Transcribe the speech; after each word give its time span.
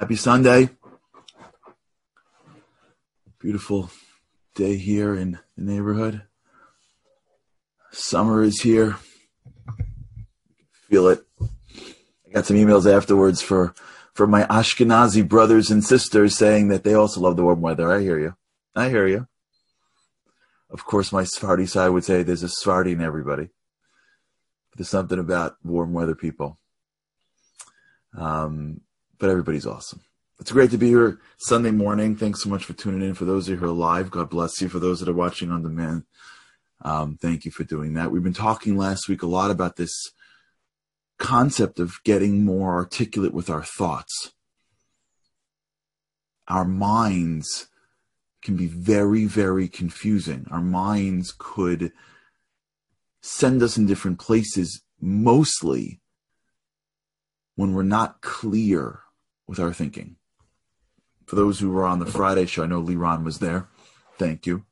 Happy 0.00 0.16
Sunday. 0.16 0.70
Beautiful 3.38 3.90
day 4.54 4.78
here 4.78 5.14
in 5.14 5.32
the 5.58 5.62
neighborhood. 5.62 6.22
Summer 7.92 8.42
is 8.42 8.62
here. 8.62 8.96
Feel 10.88 11.08
it. 11.08 11.22
I 11.38 12.30
got 12.32 12.46
some 12.46 12.56
emails 12.56 12.90
afterwards 12.90 13.42
for 13.42 13.74
for 14.14 14.26
my 14.26 14.44
Ashkenazi 14.44 15.28
brothers 15.28 15.70
and 15.70 15.84
sisters 15.84 16.34
saying 16.34 16.68
that 16.68 16.82
they 16.82 16.94
also 16.94 17.20
love 17.20 17.36
the 17.36 17.44
warm 17.44 17.60
weather. 17.60 17.92
I 17.92 18.00
hear 18.00 18.18
you. 18.18 18.34
I 18.74 18.88
hear 18.88 19.06
you. 19.06 19.28
Of 20.70 20.86
course, 20.86 21.12
my 21.12 21.24
Sephardi 21.24 21.66
side 21.66 21.90
would 21.90 22.04
say 22.04 22.22
there's 22.22 22.42
a 22.42 22.48
Sephardi 22.48 22.92
in 22.92 23.02
everybody. 23.02 23.50
There's 24.74 24.88
something 24.88 25.18
about 25.18 25.56
warm 25.62 25.92
weather 25.92 26.14
people. 26.14 26.58
Um, 28.16 28.80
but 29.20 29.30
everybody's 29.30 29.66
awesome. 29.66 30.00
It's 30.40 30.50
great 30.50 30.70
to 30.70 30.78
be 30.78 30.88
here 30.88 31.20
Sunday 31.36 31.70
morning. 31.70 32.16
Thanks 32.16 32.42
so 32.42 32.48
much 32.48 32.64
for 32.64 32.72
tuning 32.72 33.06
in. 33.06 33.14
For 33.14 33.26
those 33.26 33.46
of 33.46 33.52
you 33.52 33.56
who 33.58 33.66
are 33.66 33.74
live, 33.74 34.10
God 34.10 34.30
bless 34.30 34.60
you. 34.62 34.70
For 34.70 34.78
those 34.78 34.98
that 34.98 35.08
are 35.08 35.14
watching 35.14 35.50
on 35.50 35.62
demand, 35.62 36.04
um, 36.82 37.18
thank 37.20 37.44
you 37.44 37.50
for 37.50 37.62
doing 37.62 37.92
that. 37.94 38.10
We've 38.10 38.22
been 38.22 38.32
talking 38.32 38.78
last 38.78 39.06
week 39.06 39.22
a 39.22 39.26
lot 39.26 39.50
about 39.50 39.76
this 39.76 39.92
concept 41.18 41.78
of 41.78 42.02
getting 42.04 42.42
more 42.42 42.72
articulate 42.72 43.34
with 43.34 43.50
our 43.50 43.62
thoughts. 43.62 44.32
Our 46.48 46.64
minds 46.64 47.68
can 48.42 48.56
be 48.56 48.66
very, 48.66 49.26
very 49.26 49.68
confusing. 49.68 50.46
Our 50.50 50.62
minds 50.62 51.34
could 51.36 51.92
send 53.20 53.62
us 53.62 53.76
in 53.76 53.86
different 53.86 54.18
places, 54.18 54.82
mostly 54.98 56.00
when 57.56 57.74
we're 57.74 57.82
not 57.82 58.22
clear 58.22 59.00
with 59.50 59.58
our 59.58 59.72
thinking. 59.72 60.14
For 61.26 61.34
those 61.34 61.58
who 61.58 61.70
were 61.70 61.84
on 61.84 61.98
the 61.98 62.06
Friday 62.06 62.46
show, 62.46 62.62
I 62.62 62.66
know 62.66 62.80
Liron 62.80 63.24
was 63.24 63.40
there. 63.40 63.66
Thank 64.16 64.46
you. 64.46 64.64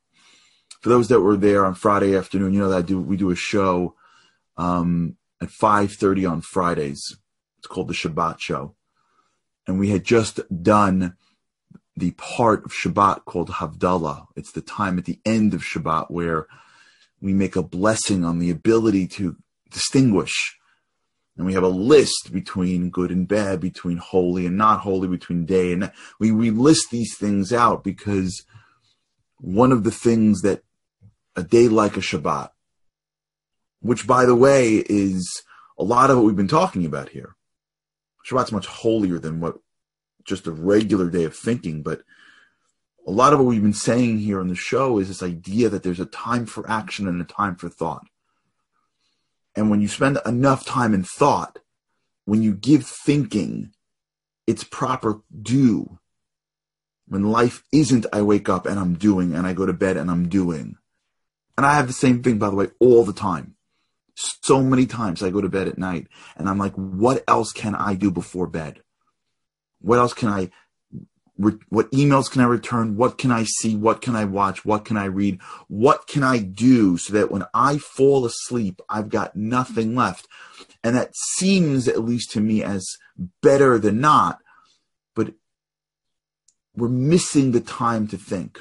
For 0.80 0.88
those 0.88 1.08
that 1.08 1.20
were 1.20 1.36
there 1.36 1.66
on 1.66 1.74
Friday 1.74 2.16
afternoon, 2.16 2.54
you 2.54 2.60
know 2.60 2.68
that 2.68 2.78
I 2.78 2.82
do 2.82 3.00
we 3.00 3.16
do 3.16 3.30
a 3.30 3.36
show 3.36 3.96
um, 4.56 5.16
at 5.42 5.48
5:30 5.48 6.30
on 6.30 6.40
Fridays. 6.42 7.16
It's 7.58 7.66
called 7.66 7.88
the 7.88 7.94
Shabbat 7.94 8.38
Show, 8.38 8.76
and 9.66 9.80
we 9.80 9.88
had 9.88 10.04
just 10.04 10.40
done 10.62 11.16
the 11.96 12.12
part 12.12 12.64
of 12.64 12.70
Shabbat 12.70 13.24
called 13.24 13.50
Havdalah. 13.50 14.26
It's 14.36 14.52
the 14.52 14.60
time 14.60 14.96
at 14.96 15.06
the 15.06 15.18
end 15.24 15.54
of 15.54 15.62
Shabbat 15.62 16.08
where 16.08 16.46
we 17.20 17.32
make 17.32 17.56
a 17.56 17.62
blessing 17.64 18.24
on 18.24 18.38
the 18.38 18.50
ability 18.50 19.08
to 19.08 19.36
distinguish. 19.72 20.57
And 21.38 21.46
we 21.46 21.54
have 21.54 21.62
a 21.62 21.68
list 21.68 22.32
between 22.32 22.90
good 22.90 23.12
and 23.12 23.26
bad, 23.26 23.60
between 23.60 23.98
holy 23.98 24.44
and 24.44 24.58
not 24.58 24.80
holy, 24.80 25.06
between 25.06 25.46
day 25.46 25.70
and 25.70 25.82
night. 25.82 25.92
We, 26.18 26.32
we 26.32 26.50
list 26.50 26.88
these 26.90 27.16
things 27.16 27.52
out 27.52 27.84
because 27.84 28.44
one 29.38 29.70
of 29.70 29.84
the 29.84 29.92
things 29.92 30.42
that 30.42 30.64
a 31.36 31.44
day 31.44 31.68
like 31.68 31.96
a 31.96 32.00
Shabbat, 32.00 32.50
which 33.80 34.04
by 34.04 34.26
the 34.26 34.34
way 34.34 34.84
is 34.88 35.42
a 35.78 35.84
lot 35.84 36.10
of 36.10 36.16
what 36.16 36.26
we've 36.26 36.34
been 36.34 36.48
talking 36.48 36.84
about 36.84 37.10
here. 37.10 37.36
Shabbat's 38.28 38.50
much 38.50 38.66
holier 38.66 39.20
than 39.20 39.38
what 39.38 39.58
just 40.24 40.48
a 40.48 40.52
regular 40.52 41.08
day 41.08 41.22
of 41.22 41.36
thinking, 41.36 41.84
but 41.84 42.02
a 43.06 43.12
lot 43.12 43.32
of 43.32 43.38
what 43.38 43.46
we've 43.46 43.62
been 43.62 43.72
saying 43.72 44.18
here 44.18 44.40
on 44.40 44.48
the 44.48 44.56
show 44.56 44.98
is 44.98 45.06
this 45.06 45.22
idea 45.22 45.68
that 45.68 45.84
there's 45.84 46.00
a 46.00 46.04
time 46.04 46.46
for 46.46 46.68
action 46.68 47.06
and 47.06 47.22
a 47.22 47.24
time 47.24 47.54
for 47.54 47.68
thought. 47.68 48.06
And 49.54 49.70
when 49.70 49.80
you 49.80 49.88
spend 49.88 50.18
enough 50.24 50.64
time 50.64 50.94
in 50.94 51.02
thought, 51.02 51.58
when 52.24 52.42
you 52.42 52.54
give 52.54 52.86
thinking 52.86 53.72
its 54.46 54.64
proper 54.64 55.20
due, 55.42 55.98
when 57.06 57.24
life 57.24 57.64
isn't 57.72 58.06
I 58.12 58.22
wake 58.22 58.48
up 58.48 58.66
and 58.66 58.78
I'm 58.78 58.94
doing 58.94 59.34
and 59.34 59.46
I 59.46 59.54
go 59.54 59.66
to 59.66 59.72
bed 59.72 59.96
and 59.96 60.10
I'm 60.10 60.28
doing. 60.28 60.76
And 61.56 61.66
I 61.66 61.74
have 61.74 61.86
the 61.86 61.92
same 61.92 62.22
thing, 62.22 62.38
by 62.38 62.50
the 62.50 62.56
way, 62.56 62.68
all 62.78 63.04
the 63.04 63.12
time. 63.12 63.56
So 64.14 64.62
many 64.62 64.86
times 64.86 65.22
I 65.22 65.30
go 65.30 65.40
to 65.40 65.48
bed 65.48 65.68
at 65.68 65.78
night 65.78 66.08
and 66.36 66.48
I'm 66.48 66.58
like, 66.58 66.74
what 66.74 67.24
else 67.26 67.52
can 67.52 67.74
I 67.74 67.94
do 67.94 68.10
before 68.10 68.46
bed? 68.46 68.82
What 69.80 69.98
else 69.98 70.12
can 70.12 70.28
I 70.28 70.50
re- 71.38 71.58
what 71.68 71.90
emails 71.92 72.30
can 72.30 72.42
I 72.42 72.46
return? 72.46 72.96
What 72.96 73.16
can 73.16 73.30
I 73.30 73.44
see? 73.44 73.76
What 73.76 74.02
can 74.02 74.14
I 74.16 74.24
watch? 74.24 74.64
What 74.64 74.84
can 74.84 74.96
I 74.96 75.04
read? 75.04 75.40
What 75.68 76.06
can 76.06 76.22
I 76.22 76.38
do 76.38 76.98
so 76.98 77.12
that 77.14 77.30
when 77.30 77.44
I 77.54 77.78
fall 77.78 78.26
asleep, 78.26 78.82
I've 78.88 79.08
got 79.08 79.36
nothing 79.36 79.94
left? 79.94 80.26
And 80.82 80.96
that 80.96 81.14
seems, 81.36 81.88
at 81.88 82.04
least 82.04 82.30
to 82.32 82.40
me, 82.40 82.62
as 82.62 82.86
better 83.42 83.78
than 83.78 84.00
not, 84.00 84.40
but 85.14 85.34
we're 86.76 86.88
missing 86.88 87.52
the 87.52 87.60
time 87.60 88.06
to 88.08 88.16
think. 88.16 88.60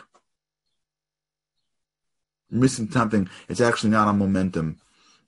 We're 2.51 2.59
missing 2.59 2.89
something. 2.89 3.29
It's 3.49 3.61
actually 3.61 3.91
not 3.91 4.07
on 4.07 4.17
momentum. 4.17 4.79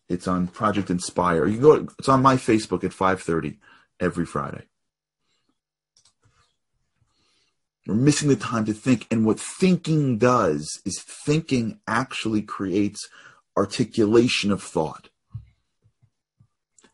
It's 0.08 0.28
on 0.28 0.48
Project 0.48 0.90
Inspire. 0.90 1.46
You 1.46 1.60
go. 1.60 1.88
It's 2.00 2.10
on 2.10 2.22
my 2.22 2.36
Facebook 2.36 2.84
at 2.84 2.92
5:30 2.94 3.58
every 4.00 4.26
Friday. 4.26 4.69
We're 7.90 7.96
missing 7.96 8.30
the 8.30 8.36
time 8.36 8.66
to 8.66 8.74
think. 8.74 9.08
And 9.10 9.26
what 9.26 9.40
thinking 9.40 10.20
does 10.20 10.80
is 10.86 11.02
thinking 11.02 11.80
actually 11.88 12.44
creates 12.44 13.10
articulation 13.58 14.52
of 14.52 14.62
thought. 14.62 15.10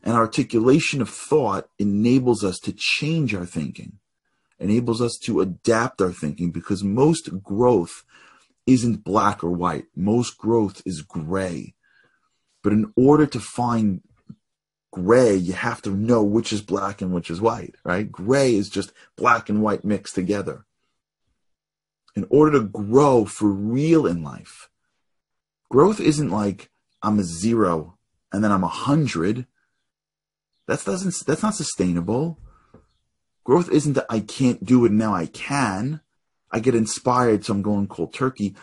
And 0.02 0.14
articulation 0.14 1.02
of 1.02 1.10
thought 1.10 1.68
enables 1.78 2.42
us 2.42 2.58
to 2.60 2.72
change 2.74 3.34
our 3.34 3.44
thinking, 3.44 3.98
enables 4.58 5.02
us 5.02 5.18
to 5.24 5.42
adapt 5.42 6.00
our 6.00 6.12
thinking 6.12 6.50
because 6.50 6.82
most 6.82 7.42
growth 7.42 8.02
isn't 8.64 9.04
black 9.04 9.44
or 9.44 9.50
white. 9.50 9.84
Most 9.94 10.38
growth 10.38 10.80
is 10.86 11.02
gray. 11.02 11.74
But 12.62 12.72
in 12.72 12.90
order 12.96 13.26
to 13.26 13.38
find 13.38 14.00
gray, 14.94 15.36
you 15.36 15.52
have 15.52 15.82
to 15.82 15.90
know 15.90 16.22
which 16.22 16.54
is 16.54 16.62
black 16.62 17.02
and 17.02 17.12
which 17.12 17.30
is 17.30 17.38
white, 17.38 17.74
right? 17.84 18.10
Gray 18.10 18.54
is 18.54 18.70
just 18.70 18.94
black 19.14 19.50
and 19.50 19.60
white 19.60 19.84
mixed 19.84 20.14
together 20.14 20.64
in 22.16 22.26
order 22.30 22.58
to 22.58 22.66
grow 22.66 23.26
for 23.26 23.48
real 23.48 24.06
in 24.06 24.24
life, 24.24 24.68
growth 25.70 26.00
isn't 26.00 26.30
like 26.30 26.70
I'm 27.02 27.18
a 27.18 27.24
zero 27.24 27.98
and 28.32 28.42
then 28.42 28.50
I'm 28.50 28.64
a 28.64 28.68
hundred. 28.68 29.46
That 30.66 30.84
doesn't 30.84 31.14
that's 31.26 31.42
not 31.42 31.54
sustainable. 31.54 32.38
Growth 33.44 33.70
isn't 33.70 33.92
that 33.92 34.06
I 34.10 34.20
can't 34.20 34.64
do 34.64 34.84
it 34.84 34.92
now 34.92 35.14
I 35.14 35.26
can. 35.26 36.00
I 36.50 36.58
get 36.58 36.74
inspired, 36.74 37.44
so 37.44 37.52
I'm 37.52 37.62
going 37.62 37.86
cold 37.86 38.12
turkey. 38.12 38.56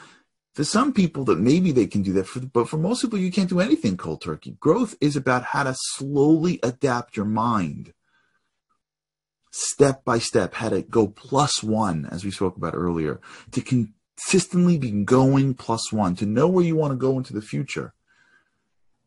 For 0.55 0.63
some 0.63 0.93
people 0.93 1.23
that 1.25 1.39
maybe 1.39 1.71
they 1.71 1.87
can 1.87 2.01
do 2.01 2.13
that, 2.13 2.27
for, 2.27 2.39
but 2.41 2.69
for 2.69 2.77
most 2.77 3.01
people 3.01 3.19
you 3.19 3.31
can't 3.31 3.49
do 3.49 3.59
anything 3.59 3.97
cold 3.97 4.21
turkey. 4.21 4.57
Growth 4.59 4.95
is 4.99 5.15
about 5.15 5.43
how 5.43 5.63
to 5.63 5.75
slowly 5.77 6.59
adapt 6.63 7.15
your 7.15 7.25
mind 7.25 7.93
step 9.53 10.03
by 10.03 10.17
step, 10.17 10.55
how 10.55 10.69
to 10.69 10.81
go 10.81 11.07
plus 11.07 11.61
one, 11.61 12.07
as 12.11 12.25
we 12.25 12.31
spoke 12.31 12.57
about 12.57 12.73
earlier, 12.73 13.21
to 13.51 13.61
consistently 13.61 14.79
be 14.79 14.91
going 14.91 15.53
plus 15.53 15.93
one, 15.93 16.15
to 16.15 16.25
know 16.25 16.47
where 16.47 16.65
you 16.65 16.75
want 16.75 16.91
to 16.91 16.97
go 16.97 17.17
into 17.17 17.33
the 17.33 17.41
future, 17.41 17.93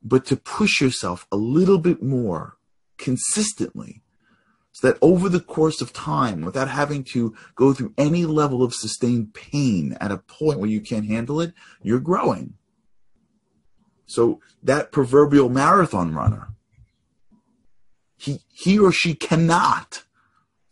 but 0.03 0.25
to 0.25 0.37
push 0.37 0.81
yourself 0.81 1.27
a 1.33 1.37
little 1.37 1.79
bit 1.79 2.01
more 2.01 2.57
consistently 2.97 4.03
so 4.71 4.87
that 4.87 4.99
over 5.03 5.29
the 5.29 5.41
course 5.41 5.81
of 5.81 5.93
time, 5.93 6.43
without 6.43 6.69
having 6.69 7.03
to 7.03 7.35
go 7.57 7.73
through 7.73 7.95
any 7.99 8.25
level 8.25 8.63
of 8.63 8.73
sustained 8.73 9.35
pain 9.35 9.97
at 10.01 10.13
a 10.13 10.19
point 10.19 10.61
where 10.61 10.71
you 10.71 10.81
can't 10.81 11.07
handle 11.07 11.41
it, 11.41 11.55
you're 11.83 11.99
growing. 11.99 12.55
So 14.07 14.41
that 14.63 14.93
proverbial 14.93 15.49
marathon 15.49 16.15
runner, 16.15 16.51
he, 18.17 18.43
he 18.53 18.79
or 18.79 18.93
she 18.93 19.15
cannot 19.15 20.05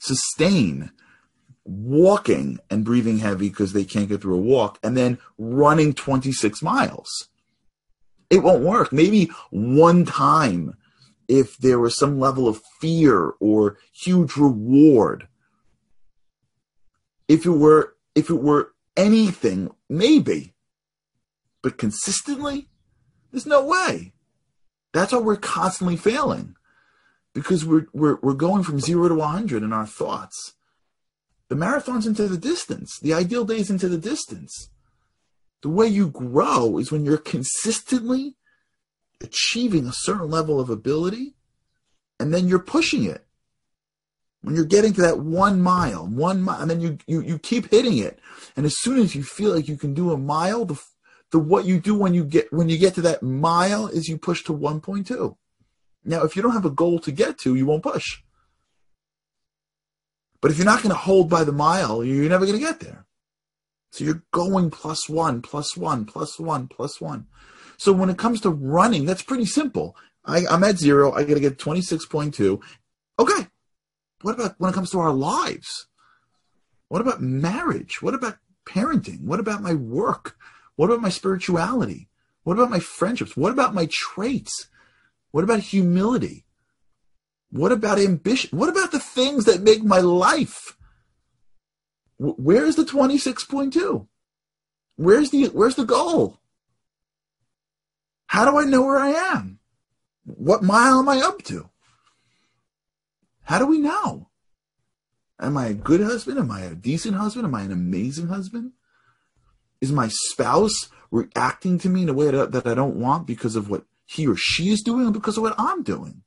sustain 0.05 0.91
walking 1.65 2.59
and 2.71 2.85
breathing 2.85 3.19
heavy 3.19 3.49
because 3.49 3.73
they 3.73 3.85
can't 3.85 4.09
get 4.09 4.21
through 4.21 4.37
a 4.37 4.41
walk 4.41 4.79
and 4.83 4.97
then 4.97 5.19
running 5.39 5.95
26 5.95 6.63
miles. 6.63 7.29
It 8.29 8.43
won't 8.43 8.63
work. 8.63 8.93
Maybe 8.93 9.31
one 9.51 10.05
time 10.05 10.77
if 11.27 11.57
there 11.57 11.79
was 11.79 11.99
some 11.99 12.21
level 12.21 12.47
of 12.47 12.61
fear 12.81 13.33
or 13.41 13.79
huge 13.93 14.37
reward. 14.37 15.29
If 17.29 17.47
it 17.47 17.51
were 17.51 17.95
if 18.15 18.29
it 18.29 18.43
were 18.43 18.73
anything, 18.97 19.71
maybe. 19.89 20.53
But 21.63 21.79
consistently, 21.79 22.69
there's 23.31 23.47
no 23.47 23.65
way. 23.65 24.13
That's 24.93 25.13
why 25.13 25.19
we're 25.19 25.37
constantly 25.37 25.97
failing 25.97 26.57
because 27.35 27.65
we're, 27.65 27.87
we're, 27.93 28.19
we're 28.23 28.35
going 28.35 28.63
from 28.63 28.81
zero 28.81 29.09
to 29.09 29.15
100 29.17 29.63
in 29.63 29.73
our 29.73 29.87
thoughts. 29.87 30.55
The 31.49 31.57
marathon's 31.57 32.07
into 32.07 32.29
the 32.29 32.39
distance. 32.39 32.99
The 33.01 33.13
ideal 33.13 33.45
day's 33.45 33.71
into 33.71 33.89
the 33.89 33.99
distance. 33.99 34.71
The 35.63 35.69
way 35.69 35.87
you 35.89 36.09
grow 36.09 36.79
is 36.79 36.93
when 36.93 37.05
you're 37.05 37.19
consistently 37.19 38.37
achieving 39.23 39.87
a 39.87 39.93
certain 39.93 40.31
level 40.31 40.61
of 40.61 40.71
ability 40.71 41.35
and 42.21 42.33
then 42.33 42.49
you're 42.49 42.59
pushing 42.59 43.05
it. 43.05 43.27
when 44.43 44.55
you're 44.55 44.67
getting 44.67 44.93
to 44.93 45.01
that 45.01 45.21
one 45.21 45.61
mile, 45.61 46.07
one 46.07 46.43
mile, 46.43 46.61
and 46.61 46.71
then 46.71 46.81
you, 46.81 46.99
you, 47.07 47.23
you 47.23 47.39
keep 47.39 47.71
hitting 47.71 47.97
it. 47.97 48.19
And 48.57 48.67
as 48.67 48.75
soon 48.79 48.99
as 48.99 49.15
you 49.15 49.23
feel 49.23 49.55
like 49.55 49.69
you 49.69 49.77
can 49.77 49.95
do 49.95 50.13
a 50.13 50.19
mile, 50.19 50.67
the, 50.67 50.79
the 51.31 51.39
what 51.39 51.65
you 51.65 51.81
do 51.81 51.95
when 51.95 52.13
you 52.13 52.25
get 52.25 52.53
when 52.53 52.69
you 52.69 52.77
get 52.77 52.95
to 52.95 53.01
that 53.03 53.23
mile 53.23 53.87
is 53.87 54.07
you 54.07 54.19
push 54.19 54.45
to 54.45 54.53
1.2. 54.53 55.37
Now, 56.05 56.23
if 56.23 56.37
you 56.37 56.43
don't 56.43 56.53
have 56.53 56.67
a 56.67 56.71
goal 56.71 56.99
to 57.01 57.13
get 57.13 57.39
to, 57.39 57.55
you 57.55 57.67
won't 57.67 57.83
push. 57.83 58.23
But 60.41 60.51
if 60.51 60.59
you're 60.59 60.67
not 60.67 60.83
going 60.83 60.91
to 60.91 61.01
hold 61.01 61.31
by 61.31 61.45
the 61.45 61.53
mile, 61.53 62.05
you're 62.05 62.29
never 62.29 62.45
going 62.45 62.59
to 62.59 62.65
get 62.65 62.81
there. 62.81 63.07
So 63.93 64.05
you're 64.05 64.25
going 64.33 64.71
plus 64.71 65.09
one, 65.09 65.41
plus 65.41 65.77
one, 65.77 66.05
plus 66.05 66.39
one, 66.39 66.69
plus 66.69 67.01
one. 67.01 67.27
So 67.77 67.93
when 67.93 68.11
it 68.11 68.19
comes 68.19 68.41
to 68.43 68.51
running, 68.51 69.05
that's 69.07 69.23
pretty 69.23 69.47
simple. 69.47 69.97
I, 70.25 70.45
am 70.51 70.65
at 70.65 70.79
zero. 70.79 71.13
I 71.13 71.25
got 71.25 71.35
to 71.35 71.41
get 71.41 71.59
26.2. 71.59 72.61
Okay. 73.19 73.47
What 74.23 74.35
about 74.35 74.55
when 74.59 74.71
it 74.71 74.75
comes 74.75 74.91
to 74.91 75.01
our 75.01 75.13
lives? 75.13 75.87
What 76.89 77.01
about 77.01 77.23
marriage? 77.23 78.03
What 78.03 78.15
about 78.15 78.39
parenting? 78.67 79.23
What 79.23 79.41
about 79.41 79.63
my 79.63 79.75
work? 79.75 80.37
What 80.77 80.87
about 80.87 81.01
my 81.03 81.09
spirituality? 81.09 82.09
What 82.43 82.55
about 82.55 82.71
my 82.71 82.81
friendships? 82.81 83.37
What 83.37 83.53
about 83.53 83.75
my 83.75 83.89
traits? 83.91 84.69
What 85.35 85.43
about 85.43 85.59
humility? 85.59 86.45
What 87.51 87.73
about 87.73 87.99
ambition? 87.99 88.57
What 88.57 88.69
about 88.69 88.93
the 88.93 89.01
things 89.01 89.47
that 89.47 89.63
make 89.63 89.83
my 89.83 89.99
life? 89.99 90.77
Where's 92.19 92.77
the 92.77 92.85
26.2? 92.85 94.07
Where's 94.95 95.31
the 95.31 95.47
where's 95.47 95.75
the 95.75 95.87
goal? 95.87 96.39
How 98.29 98.49
do 98.49 98.57
I 98.57 98.65
know 98.65 98.83
where 98.83 98.97
I 98.97 99.09
am? 99.09 99.59
What 100.25 100.63
mile 100.63 101.01
am 101.01 101.09
I 101.09 101.19
up 101.19 101.43
to? 101.47 101.69
How 103.43 103.59
do 103.59 103.67
we 103.67 103.79
know? 103.79 104.29
Am 105.41 105.57
I 105.57 105.67
a 105.67 105.75
good 105.75 106.01
husband? 106.01 106.39
Am 106.39 106.53
I 106.53 106.61
a 106.61 106.77
decent 106.77 107.17
husband? 107.17 107.45
Am 107.45 107.57
I 107.57 107.63
an 107.63 107.73
amazing 107.73 108.29
husband? 108.29 108.71
Is 109.81 109.91
my 109.91 110.07
spouse 110.07 110.91
reacting 111.11 111.81
to 111.81 111.89
me 111.89 112.03
in 112.03 112.09
a 112.09 112.15
way 112.15 112.31
that, 112.31 112.53
that 112.53 112.69
I 112.69 112.75
don't 112.75 113.01
want 113.01 113.27
because 113.27 113.57
of 113.57 113.69
what 113.69 113.85
he 114.07 114.27
or 114.27 114.37
she 114.37 114.71
is 114.71 114.83
doing 114.83 115.13
because 115.13 115.37
of 115.37 115.43
what 115.43 115.55
I'm 115.59 115.83
doing? 115.83 116.23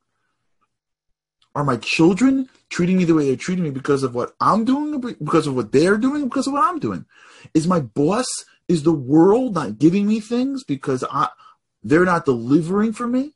Are 1.55 1.63
my 1.63 1.77
children 1.77 2.49
treating 2.69 2.97
me 2.97 3.03
the 3.03 3.15
way 3.15 3.25
they're 3.25 3.35
treating 3.35 3.63
me 3.63 3.71
because 3.71 4.03
of 4.03 4.13
what 4.13 4.35
I'm 4.39 4.63
doing, 4.63 4.99
because 5.01 5.47
of 5.47 5.55
what 5.55 5.71
they're 5.71 5.97
doing, 5.97 6.25
because 6.25 6.45
of 6.45 6.53
what 6.53 6.63
I'm 6.63 6.79
doing? 6.79 7.05
Is 7.53 7.67
my 7.67 7.79
boss, 7.79 8.27
is 8.67 8.83
the 8.83 8.93
world 8.93 9.55
not 9.55 9.79
giving 9.79 10.05
me 10.05 10.19
things 10.19 10.63
because 10.63 11.03
I, 11.09 11.29
they're 11.83 12.05
not 12.05 12.25
delivering 12.25 12.93
for 12.93 13.07
me? 13.07 13.33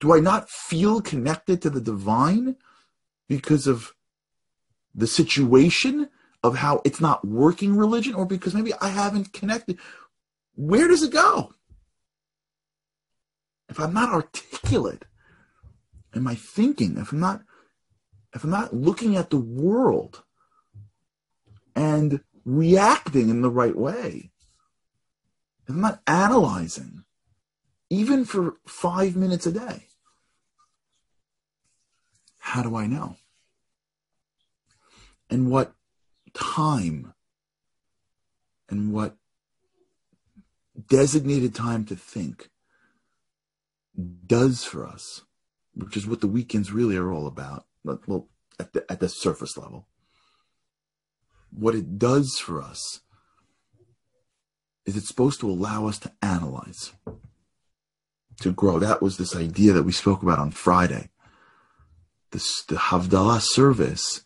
Do 0.00 0.14
I 0.14 0.20
not 0.20 0.50
feel 0.50 1.00
connected 1.00 1.62
to 1.62 1.70
the 1.70 1.80
divine 1.80 2.56
because 3.28 3.66
of 3.66 3.94
the 4.94 5.06
situation 5.06 6.10
of 6.42 6.56
how 6.56 6.82
it's 6.84 7.00
not 7.00 7.26
working 7.26 7.76
religion 7.76 8.14
or 8.14 8.26
because 8.26 8.54
maybe 8.54 8.74
I 8.80 8.88
haven't 8.88 9.32
connected? 9.32 9.78
Where 10.54 10.88
does 10.88 11.02
it 11.02 11.12
go? 11.12 11.54
If 13.72 13.80
I'm 13.80 13.94
not 13.94 14.10
articulate 14.10 15.06
in 16.14 16.22
my 16.22 16.34
thinking, 16.34 16.98
if 16.98 17.10
I'm 17.10 17.20
not 17.20 17.40
if 18.34 18.44
I'm 18.44 18.50
not 18.50 18.74
looking 18.74 19.16
at 19.16 19.30
the 19.30 19.38
world 19.38 20.22
and 21.74 22.20
reacting 22.44 23.30
in 23.30 23.40
the 23.40 23.48
right 23.48 23.74
way, 23.74 24.30
if 25.62 25.70
I'm 25.70 25.80
not 25.80 26.02
analyzing, 26.06 27.04
even 27.88 28.26
for 28.26 28.56
five 28.66 29.16
minutes 29.16 29.46
a 29.46 29.52
day, 29.52 29.86
how 32.40 32.62
do 32.62 32.76
I 32.76 32.86
know? 32.86 33.16
And 35.30 35.50
what 35.50 35.72
time 36.34 37.14
and 38.68 38.92
what 38.92 39.16
designated 40.90 41.54
time 41.54 41.86
to 41.86 41.96
think 41.96 42.50
does 44.26 44.64
for 44.64 44.86
us, 44.86 45.22
which 45.74 45.96
is 45.96 46.06
what 46.06 46.20
the 46.20 46.28
weekends 46.28 46.72
really 46.72 46.96
are 46.96 47.12
all 47.12 47.26
about. 47.26 47.66
Well, 47.84 48.28
at 48.58 48.72
the, 48.72 48.90
at 48.90 49.00
the 49.00 49.08
surface 49.08 49.56
level, 49.56 49.86
what 51.50 51.74
it 51.74 51.98
does 51.98 52.38
for 52.38 52.62
us 52.62 53.00
is 54.86 54.96
it's 54.96 55.08
supposed 55.08 55.40
to 55.40 55.50
allow 55.50 55.86
us 55.86 55.98
to 56.00 56.12
analyze, 56.22 56.92
to 58.40 58.52
grow. 58.52 58.78
That 58.78 59.02
was 59.02 59.16
this 59.16 59.36
idea 59.36 59.72
that 59.72 59.84
we 59.84 59.92
spoke 59.92 60.22
about 60.22 60.38
on 60.38 60.50
Friday 60.50 61.10
the, 62.32 62.44
the 62.68 62.76
Havdalah 62.76 63.40
service 63.40 64.24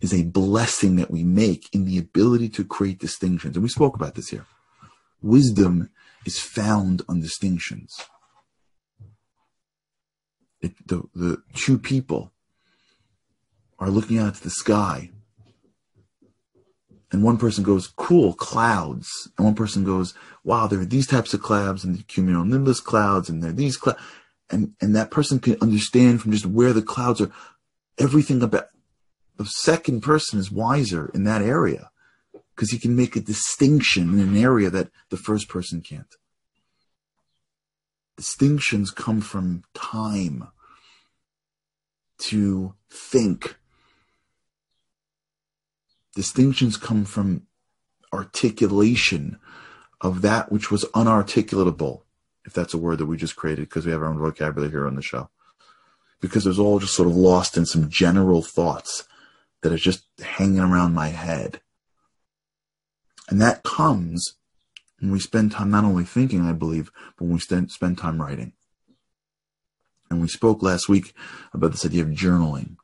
is 0.00 0.14
a 0.14 0.24
blessing 0.24 0.96
that 0.96 1.10
we 1.10 1.24
make 1.24 1.68
in 1.74 1.84
the 1.84 1.98
ability 1.98 2.48
to 2.50 2.64
create 2.64 3.00
distinctions. 3.00 3.56
And 3.56 3.62
we 3.62 3.68
spoke 3.68 3.94
about 3.94 4.14
this 4.14 4.28
here. 4.28 4.46
Wisdom 5.20 5.90
is 6.24 6.38
found 6.38 7.02
on 7.08 7.20
distinctions. 7.20 8.00
It, 10.60 10.72
the, 10.86 11.02
the 11.14 11.42
two 11.54 11.78
people 11.78 12.32
are 13.78 13.90
looking 13.90 14.18
out 14.18 14.34
to 14.34 14.42
the 14.42 14.50
sky. 14.50 15.10
And 17.10 17.22
one 17.22 17.38
person 17.38 17.64
goes, 17.64 17.86
cool, 17.86 18.34
clouds. 18.34 19.08
And 19.36 19.44
one 19.46 19.54
person 19.54 19.84
goes, 19.84 20.14
wow, 20.44 20.66
there 20.66 20.80
are 20.80 20.84
these 20.84 21.06
types 21.06 21.32
of 21.32 21.40
clouds 21.40 21.84
and 21.84 21.96
the 21.96 22.02
cumulonimbus 22.02 22.82
clouds 22.82 23.30
and 23.30 23.42
there 23.42 23.50
are 23.50 23.54
these 23.54 23.76
clouds 23.76 24.00
and 24.50 24.74
and 24.80 24.94
that 24.94 25.10
person 25.10 25.38
can 25.38 25.56
understand 25.60 26.20
from 26.20 26.32
just 26.32 26.46
where 26.46 26.72
the 26.72 26.82
clouds 26.82 27.20
are 27.20 27.30
everything 27.98 28.42
about 28.42 28.68
the 29.36 29.44
second 29.44 30.00
person 30.00 30.38
is 30.38 30.50
wiser 30.50 31.10
in 31.14 31.24
that 31.24 31.42
area 31.42 31.90
because 32.54 32.70
he 32.70 32.78
can 32.78 32.96
make 32.96 33.14
a 33.14 33.20
distinction 33.20 34.18
in 34.18 34.28
an 34.28 34.36
area 34.36 34.70
that 34.70 34.90
the 35.10 35.16
first 35.16 35.48
person 35.48 35.80
can't 35.80 36.16
distinctions 38.18 38.90
come 38.90 39.20
from 39.20 39.62
time 39.74 40.48
to 42.18 42.74
think 42.90 43.54
distinctions 46.16 46.76
come 46.76 47.04
from 47.04 47.46
articulation 48.12 49.38
of 50.00 50.22
that 50.22 50.50
which 50.50 50.68
was 50.68 50.84
unarticulatable 50.96 52.02
if 52.44 52.52
that's 52.52 52.74
a 52.74 52.78
word 52.78 52.98
that 52.98 53.06
we 53.06 53.16
just 53.16 53.36
created 53.36 53.68
because 53.68 53.86
we 53.86 53.92
have 53.92 54.02
our 54.02 54.08
own 54.08 54.18
vocabulary 54.18 54.70
here 54.70 54.88
on 54.88 54.96
the 54.96 55.02
show. 55.02 55.30
Because 56.20 56.44
it 56.44 56.48
was 56.48 56.58
all 56.58 56.80
just 56.80 56.94
sort 56.94 57.08
of 57.08 57.14
lost 57.14 57.56
in 57.56 57.66
some 57.66 57.88
general 57.88 58.42
thoughts 58.42 59.06
that 59.62 59.70
are 59.70 59.76
just 59.76 60.02
hanging 60.20 60.58
around 60.58 60.92
my 60.92 61.08
head. 61.08 61.60
And 63.28 63.40
that 63.40 63.62
comes 63.62 64.37
when 65.00 65.10
we 65.10 65.20
spend 65.20 65.52
time 65.52 65.70
not 65.70 65.84
only 65.84 66.04
thinking, 66.04 66.46
I 66.46 66.52
believe, 66.52 66.90
but 67.16 67.24
when 67.24 67.34
we 67.34 67.40
spend, 67.40 67.70
spend 67.70 67.98
time 67.98 68.20
writing. 68.20 68.52
And 70.10 70.20
we 70.20 70.28
spoke 70.28 70.62
last 70.62 70.88
week 70.88 71.14
about 71.52 71.72
this 71.72 71.84
idea 71.84 72.02
of 72.02 72.08
journaling. 72.08 72.76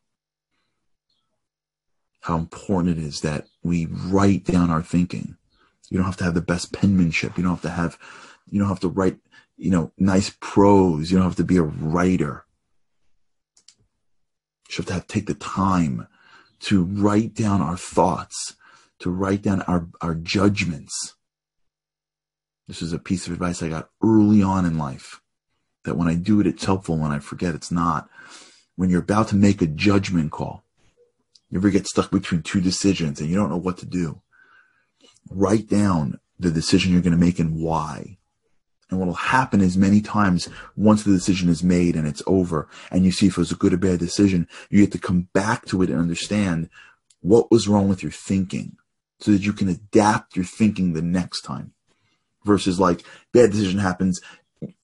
How 2.20 2.36
important 2.36 2.98
it 2.98 3.02
is 3.02 3.20
that 3.20 3.46
we 3.62 3.86
write 3.86 4.44
down 4.44 4.70
our 4.70 4.82
thinking. 4.82 5.36
You 5.90 5.98
don't 5.98 6.06
have 6.06 6.16
to 6.18 6.24
have 6.24 6.34
the 6.34 6.40
best 6.40 6.72
penmanship. 6.72 7.36
You 7.36 7.44
don't 7.44 7.52
have 7.52 7.62
to 7.62 7.70
have, 7.70 7.98
you 8.50 8.60
don't 8.60 8.68
have 8.68 8.80
to 8.80 8.88
write 8.88 9.18
you 9.56 9.70
know, 9.70 9.92
nice 9.98 10.34
prose. 10.40 11.10
You 11.10 11.18
don't 11.18 11.26
have 11.26 11.36
to 11.36 11.44
be 11.44 11.56
a 11.56 11.62
writer. 11.62 12.44
You 14.68 14.76
have 14.76 14.86
to 14.86 14.92
have, 14.94 15.06
take 15.06 15.26
the 15.26 15.34
time 15.34 16.08
to 16.60 16.82
write 16.82 17.34
down 17.34 17.60
our 17.60 17.76
thoughts, 17.76 18.56
to 19.00 19.10
write 19.10 19.42
down 19.42 19.62
our, 19.62 19.86
our 20.00 20.14
judgments. 20.14 21.14
This 22.66 22.80
is 22.80 22.92
a 22.92 22.98
piece 22.98 23.26
of 23.26 23.32
advice 23.32 23.62
I 23.62 23.68
got 23.68 23.90
early 24.02 24.42
on 24.42 24.64
in 24.64 24.78
life 24.78 25.20
that 25.84 25.96
when 25.96 26.08
I 26.08 26.14
do 26.14 26.40
it, 26.40 26.46
it's 26.46 26.64
helpful. 26.64 26.96
When 26.96 27.12
I 27.12 27.18
forget, 27.18 27.54
it's 27.54 27.70
not. 27.70 28.08
When 28.76 28.88
you're 28.88 29.02
about 29.02 29.28
to 29.28 29.36
make 29.36 29.60
a 29.60 29.66
judgment 29.66 30.32
call, 30.32 30.64
you 31.50 31.58
ever 31.58 31.70
get 31.70 31.86
stuck 31.86 32.10
between 32.10 32.42
two 32.42 32.60
decisions 32.60 33.20
and 33.20 33.28
you 33.28 33.36
don't 33.36 33.50
know 33.50 33.56
what 33.56 33.78
to 33.78 33.86
do, 33.86 34.22
write 35.30 35.68
down 35.68 36.18
the 36.38 36.50
decision 36.50 36.92
you're 36.92 37.02
going 37.02 37.12
to 37.12 37.18
make 37.18 37.38
and 37.38 37.60
why. 37.60 38.18
And 38.90 38.98
what 38.98 39.06
will 39.06 39.14
happen 39.14 39.60
is 39.60 39.76
many 39.76 40.00
times 40.00 40.48
once 40.76 41.02
the 41.02 41.12
decision 41.12 41.48
is 41.48 41.62
made 41.62 41.96
and 41.96 42.08
it's 42.08 42.22
over 42.26 42.68
and 42.90 43.04
you 43.04 43.12
see 43.12 43.26
if 43.26 43.32
it 43.32 43.38
was 43.38 43.52
a 43.52 43.56
good 43.56 43.72
or 43.72 43.76
bad 43.76 43.98
decision, 43.98 44.48
you 44.70 44.80
get 44.80 44.92
to 44.92 44.98
come 44.98 45.28
back 45.32 45.66
to 45.66 45.82
it 45.82 45.90
and 45.90 46.00
understand 46.00 46.70
what 47.20 47.50
was 47.50 47.68
wrong 47.68 47.88
with 47.88 48.02
your 48.02 48.12
thinking 48.12 48.76
so 49.20 49.30
that 49.30 49.42
you 49.42 49.52
can 49.52 49.68
adapt 49.68 50.34
your 50.34 50.44
thinking 50.44 50.92
the 50.92 51.02
next 51.02 51.42
time 51.42 51.72
versus 52.44 52.80
like 52.80 53.04
bad 53.32 53.50
decision 53.50 53.78
happens. 53.78 54.20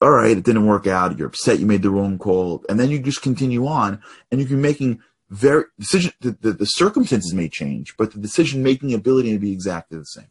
All 0.01 0.11
right, 0.11 0.37
it 0.37 0.43
didn't 0.43 0.67
work 0.67 0.85
out. 0.87 1.17
You're 1.17 1.27
upset. 1.27 1.59
You 1.59 1.65
made 1.65 1.81
the 1.81 1.89
wrong 1.89 2.17
call. 2.17 2.63
And 2.69 2.79
then 2.79 2.89
you 2.89 2.99
just 2.99 3.21
continue 3.21 3.65
on 3.67 4.01
and 4.31 4.39
you 4.39 4.45
can 4.45 4.61
making 4.61 5.01
very 5.29 5.65
decision. 5.79 6.13
The, 6.21 6.37
the, 6.39 6.53
the 6.53 6.65
circumstances 6.65 7.33
may 7.33 7.49
change, 7.49 7.95
but 7.97 8.11
the 8.11 8.19
decision 8.19 8.61
making 8.61 8.93
ability 8.93 9.31
may 9.31 9.37
be 9.37 9.51
exactly 9.51 9.97
the 9.97 10.05
same 10.05 10.27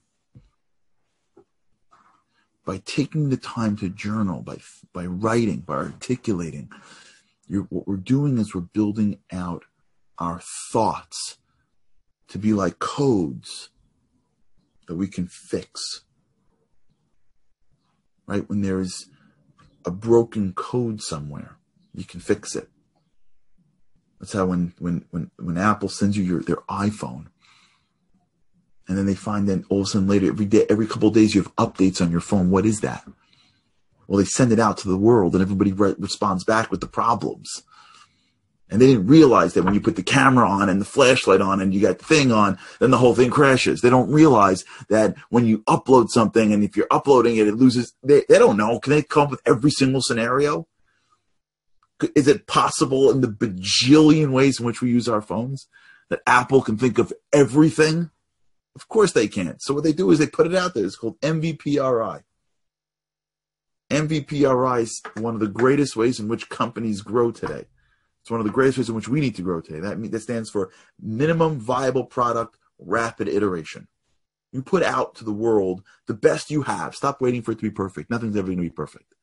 by 2.71 2.79
taking 2.85 3.31
the 3.31 3.37
time 3.37 3.77
to 3.77 3.89
journal, 3.89 4.43
by 4.43 4.59
by 4.93 5.05
writing, 5.05 5.61
by 5.61 5.75
articulating, 5.75 6.71
what 7.49 7.89
we're 7.89 7.97
doing 7.97 8.39
is 8.39 8.55
we're 8.55 8.61
building 8.61 9.19
out 9.33 9.65
our 10.19 10.41
thoughts 10.73 11.39
to 12.29 12.39
be 12.39 12.53
like 12.53 12.79
codes 12.79 13.71
that 14.87 14.95
we 14.95 15.09
can 15.09 15.27
fix. 15.27 16.03
Right? 18.31 18.49
When 18.49 18.63
there 18.63 18.81
is 18.81 19.07
a 19.85 19.91
broken 19.91 20.53
code 20.53 21.03
somewhere, 21.03 21.57
you 21.93 22.05
can 22.05 22.21
fix 22.21 22.55
it. 22.55 22.69
That's 24.21 24.35
how 24.35 24.47
when 24.47 24.73
when 24.79 25.05
when 25.11 25.33
when 25.37 25.59
Apple 25.59 25.89
sends 25.89 26.17
you 26.17 26.23
your 26.23 26.41
their 26.41 26.63
iPhone, 26.69 27.27
and 28.87 28.97
then 28.97 29.07
they 29.07 29.17
find 29.17 29.49
that 29.49 29.65
all 29.69 29.81
of 29.81 29.87
a 29.87 29.91
sudden 29.91 30.07
later 30.07 30.29
every 30.29 30.47
day 30.47 30.65
every 30.71 30.87
couple 30.87 31.09
of 31.09 31.15
days 31.15 31.35
you 31.35 31.43
have 31.43 31.57
updates 31.57 32.01
on 32.01 32.13
your 32.13 32.21
phone. 32.21 32.51
What 32.51 32.67
is 32.67 32.83
that? 32.83 33.03
Well, 34.07 34.19
they 34.19 34.25
send 34.25 34.53
it 34.53 34.61
out 34.61 34.79
to 34.79 34.89
the 34.89 34.97
world, 34.97 35.35
and 35.35 35.43
everybody 35.43 35.73
re- 35.73 35.97
responds 35.99 36.45
back 36.45 36.71
with 36.71 36.81
the 36.81 36.87
problems. 36.87 37.65
And 38.71 38.81
they 38.81 38.87
didn't 38.87 39.09
realize 39.09 39.55
that 39.55 39.65
when 39.65 39.75
you 39.75 39.81
put 39.81 39.97
the 39.97 40.03
camera 40.03 40.49
on 40.49 40.69
and 40.69 40.81
the 40.81 40.87
flashlight 40.87 41.41
on 41.41 41.61
and 41.61 41.75
you 41.75 41.81
got 41.81 41.99
the 41.99 42.05
thing 42.05 42.31
on, 42.31 42.57
then 42.79 42.93
the 42.93 42.99
whole 42.99 43.17
thing 43.17 43.31
crashes. 43.31 43.81
They 43.81 43.91
don't 43.91 44.11
realize 44.11 44.65
that 44.89 45.17
when 45.29 45.45
you 45.45 45.59
upload 45.65 46.09
something 46.09 46.53
and 46.53 46.63
if 46.63 46.77
you're 46.77 46.87
uploading 46.91 47.37
it, 47.37 47.49
it 47.49 47.57
loses. 47.57 47.93
They, 48.05 48.23
they 48.29 48.39
don't 48.39 48.57
know. 48.57 48.79
Can 48.79 48.93
they 48.93 49.03
come 49.03 49.25
up 49.25 49.31
with 49.33 49.43
every 49.45 49.73
single 49.73 50.01
scenario? 50.01 50.69
Is 52.15 52.29
it 52.29 52.47
possible 52.47 53.11
in 53.11 53.21
the 53.21 53.29
bajillion 53.29 54.31
ways 54.31 54.61
in 54.61 54.67
which 54.67 54.81
we 54.81 54.91
use 54.91 55.09
our 55.09 55.21
phones 55.21 55.67
that 56.09 56.23
Apple 56.27 56.63
can 56.63 56.79
think 56.79 56.99
of 56.99 57.13
everything? 57.33 58.11
Of 58.77 58.87
course 58.87 59.13
they 59.13 59.27
can't. 59.27 59.61
So 59.61 59.75
what 59.75 59.83
they 59.83 59.93
do 59.93 60.11
is 60.13 60.21
they 60.21 60.29
put 60.29 60.47
it 60.47 60.55
out 60.55 60.75
there. 60.75 60.85
It's 60.85 60.97
called 60.97 61.21
MVPRI. 61.21 62.23
MVPRI 63.91 64.81
is 64.81 65.03
one 65.17 65.35
of 65.35 65.41
the 65.41 65.49
greatest 65.49 65.97
ways 65.97 66.21
in 66.21 66.29
which 66.29 66.49
companies 66.49 67.03
grow 67.03 67.33
today. 67.33 67.67
It's 68.21 68.31
one 68.31 68.41
of 68.41 68.47
the 68.47 68.53
greatest 68.53 68.79
ways 68.79 68.89
in 68.89 68.95
which 68.95 69.09
we 69.09 69.21
need 69.21 69.35
to 69.37 69.43
grow 69.43 69.61
today. 69.61 69.81
That, 69.81 70.11
that 70.11 70.21
stands 70.21 70.51
for 70.51 70.71
minimum 71.01 71.59
viable 71.59 72.05
product, 72.05 72.59
rapid 72.79 73.29
iteration. 73.29 73.89
You 74.53 74.63
put 74.63 74.83
out 74.83 75.15
to 75.17 75.25
the 75.25 75.33
world 75.33 75.83
the 76.07 76.15
best 76.15 76.51
you 76.51 76.63
have. 76.63 76.95
Stop 76.95 77.21
waiting 77.21 77.43
for 77.43 77.53
it 77.53 77.57
to 77.57 77.63
be 77.63 77.71
perfect. 77.71 78.11
Nothing's 78.11 78.37
ever 78.37 78.49
going 78.49 78.59
to 78.59 78.63
be 78.63 78.71
perfect. 78.71 79.15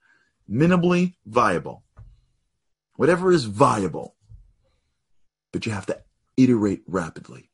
Minimally 0.49 1.15
viable. 1.25 1.83
Whatever 2.95 3.31
is 3.31 3.45
viable. 3.45 4.15
But 5.51 5.65
you 5.65 5.71
have 5.73 5.85
to 5.87 6.01
iterate 6.37 6.83
rapidly. 6.87 7.51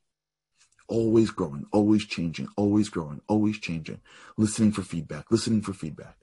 Always 0.86 1.30
growing, 1.30 1.66
always 1.72 2.04
changing, 2.04 2.48
always 2.56 2.88
growing, 2.88 3.20
always 3.26 3.58
changing. 3.58 4.00
Listening 4.36 4.70
for 4.70 4.82
feedback, 4.82 5.30
listening 5.30 5.62
for 5.62 5.72
feedback. 5.72 6.16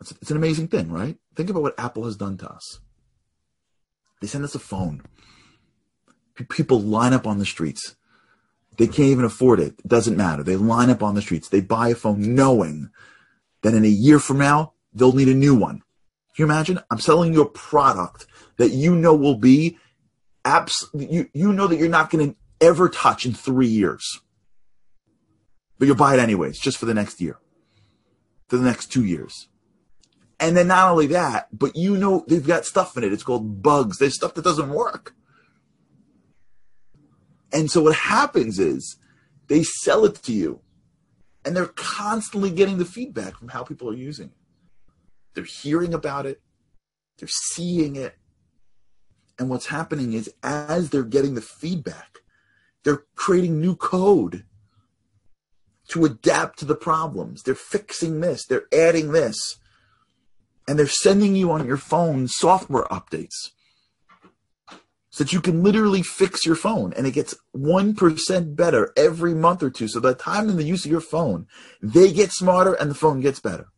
It's, 0.00 0.12
it's 0.12 0.30
an 0.30 0.36
amazing 0.36 0.68
thing, 0.68 0.90
right? 0.90 1.16
Think 1.36 1.50
about 1.50 1.62
what 1.62 1.78
Apple 1.78 2.04
has 2.06 2.16
done 2.16 2.38
to 2.38 2.50
us. 2.50 2.80
They 4.24 4.28
send 4.28 4.44
us 4.44 4.54
a 4.54 4.58
phone. 4.58 5.02
People 6.48 6.80
line 6.80 7.12
up 7.12 7.26
on 7.26 7.38
the 7.38 7.44
streets. 7.44 7.94
They 8.78 8.86
can't 8.86 9.10
even 9.10 9.26
afford 9.26 9.60
it. 9.60 9.74
It 9.78 9.86
doesn't 9.86 10.16
matter. 10.16 10.42
They 10.42 10.56
line 10.56 10.88
up 10.88 11.02
on 11.02 11.14
the 11.14 11.20
streets. 11.20 11.50
They 11.50 11.60
buy 11.60 11.90
a 11.90 11.94
phone 11.94 12.34
knowing 12.34 12.88
that 13.60 13.74
in 13.74 13.84
a 13.84 13.88
year 13.88 14.18
from 14.18 14.38
now, 14.38 14.72
they'll 14.94 15.12
need 15.12 15.28
a 15.28 15.34
new 15.34 15.54
one. 15.54 15.82
Can 16.34 16.38
you 16.38 16.44
imagine? 16.46 16.80
I'm 16.90 17.00
selling 17.00 17.34
you 17.34 17.42
a 17.42 17.50
product 17.50 18.26
that 18.56 18.70
you 18.70 18.96
know 18.96 19.14
will 19.14 19.36
be 19.36 19.76
abs- 20.42 20.88
you, 20.94 21.28
you 21.34 21.52
know 21.52 21.66
that 21.66 21.76
you're 21.76 21.90
not 21.90 22.08
going 22.08 22.30
to 22.30 22.36
ever 22.62 22.88
touch 22.88 23.26
in 23.26 23.34
three 23.34 23.66
years. 23.66 24.22
But 25.78 25.84
you'll 25.84 25.96
buy 25.96 26.14
it 26.14 26.18
anyways, 26.18 26.58
just 26.58 26.78
for 26.78 26.86
the 26.86 26.94
next 26.94 27.20
year, 27.20 27.40
for 28.48 28.56
the 28.56 28.64
next 28.64 28.86
two 28.86 29.04
years. 29.04 29.48
And 30.44 30.54
then 30.54 30.68
not 30.68 30.90
only 30.90 31.06
that, 31.06 31.48
but 31.58 31.74
you 31.74 31.96
know 31.96 32.22
they've 32.28 32.46
got 32.46 32.66
stuff 32.66 32.98
in 32.98 33.02
it. 33.02 33.14
It's 33.14 33.22
called 33.22 33.62
bugs. 33.62 33.96
There's 33.96 34.14
stuff 34.14 34.34
that 34.34 34.44
doesn't 34.44 34.68
work. 34.68 35.14
And 37.50 37.70
so 37.70 37.84
what 37.84 37.96
happens 37.96 38.58
is 38.58 38.98
they 39.48 39.62
sell 39.62 40.04
it 40.04 40.16
to 40.16 40.34
you 40.34 40.60
and 41.46 41.56
they're 41.56 41.64
constantly 41.64 42.50
getting 42.50 42.76
the 42.76 42.84
feedback 42.84 43.38
from 43.38 43.48
how 43.48 43.62
people 43.62 43.88
are 43.88 43.94
using 43.94 44.26
it. 44.26 44.34
They're 45.32 45.44
hearing 45.44 45.94
about 45.94 46.26
it, 46.26 46.42
they're 47.16 47.26
seeing 47.26 47.96
it. 47.96 48.14
And 49.38 49.48
what's 49.48 49.66
happening 49.66 50.12
is 50.12 50.30
as 50.42 50.90
they're 50.90 51.04
getting 51.04 51.36
the 51.36 51.40
feedback, 51.40 52.18
they're 52.82 53.06
creating 53.14 53.62
new 53.62 53.76
code 53.76 54.44
to 55.88 56.04
adapt 56.04 56.58
to 56.58 56.66
the 56.66 56.76
problems. 56.76 57.44
They're 57.44 57.54
fixing 57.54 58.20
this, 58.20 58.44
they're 58.44 58.66
adding 58.74 59.12
this 59.12 59.58
and 60.66 60.78
they're 60.78 60.86
sending 60.86 61.36
you 61.36 61.50
on 61.50 61.66
your 61.66 61.76
phone 61.76 62.28
software 62.28 62.84
updates 62.84 63.50
so 65.10 65.22
that 65.22 65.32
you 65.32 65.40
can 65.40 65.62
literally 65.62 66.02
fix 66.02 66.44
your 66.44 66.56
phone 66.56 66.92
and 66.94 67.06
it 67.06 67.12
gets 67.12 67.36
1% 67.56 68.56
better 68.56 68.92
every 68.96 69.34
month 69.34 69.62
or 69.62 69.70
two. 69.70 69.86
So 69.86 70.00
by 70.00 70.08
the 70.08 70.14
time 70.16 70.48
in 70.48 70.56
the 70.56 70.64
use 70.64 70.84
of 70.84 70.90
your 70.90 71.00
phone, 71.00 71.46
they 71.80 72.12
get 72.12 72.32
smarter 72.32 72.74
and 72.74 72.90
the 72.90 72.96
phone 72.96 73.20
gets 73.20 73.38
better. 73.38 73.68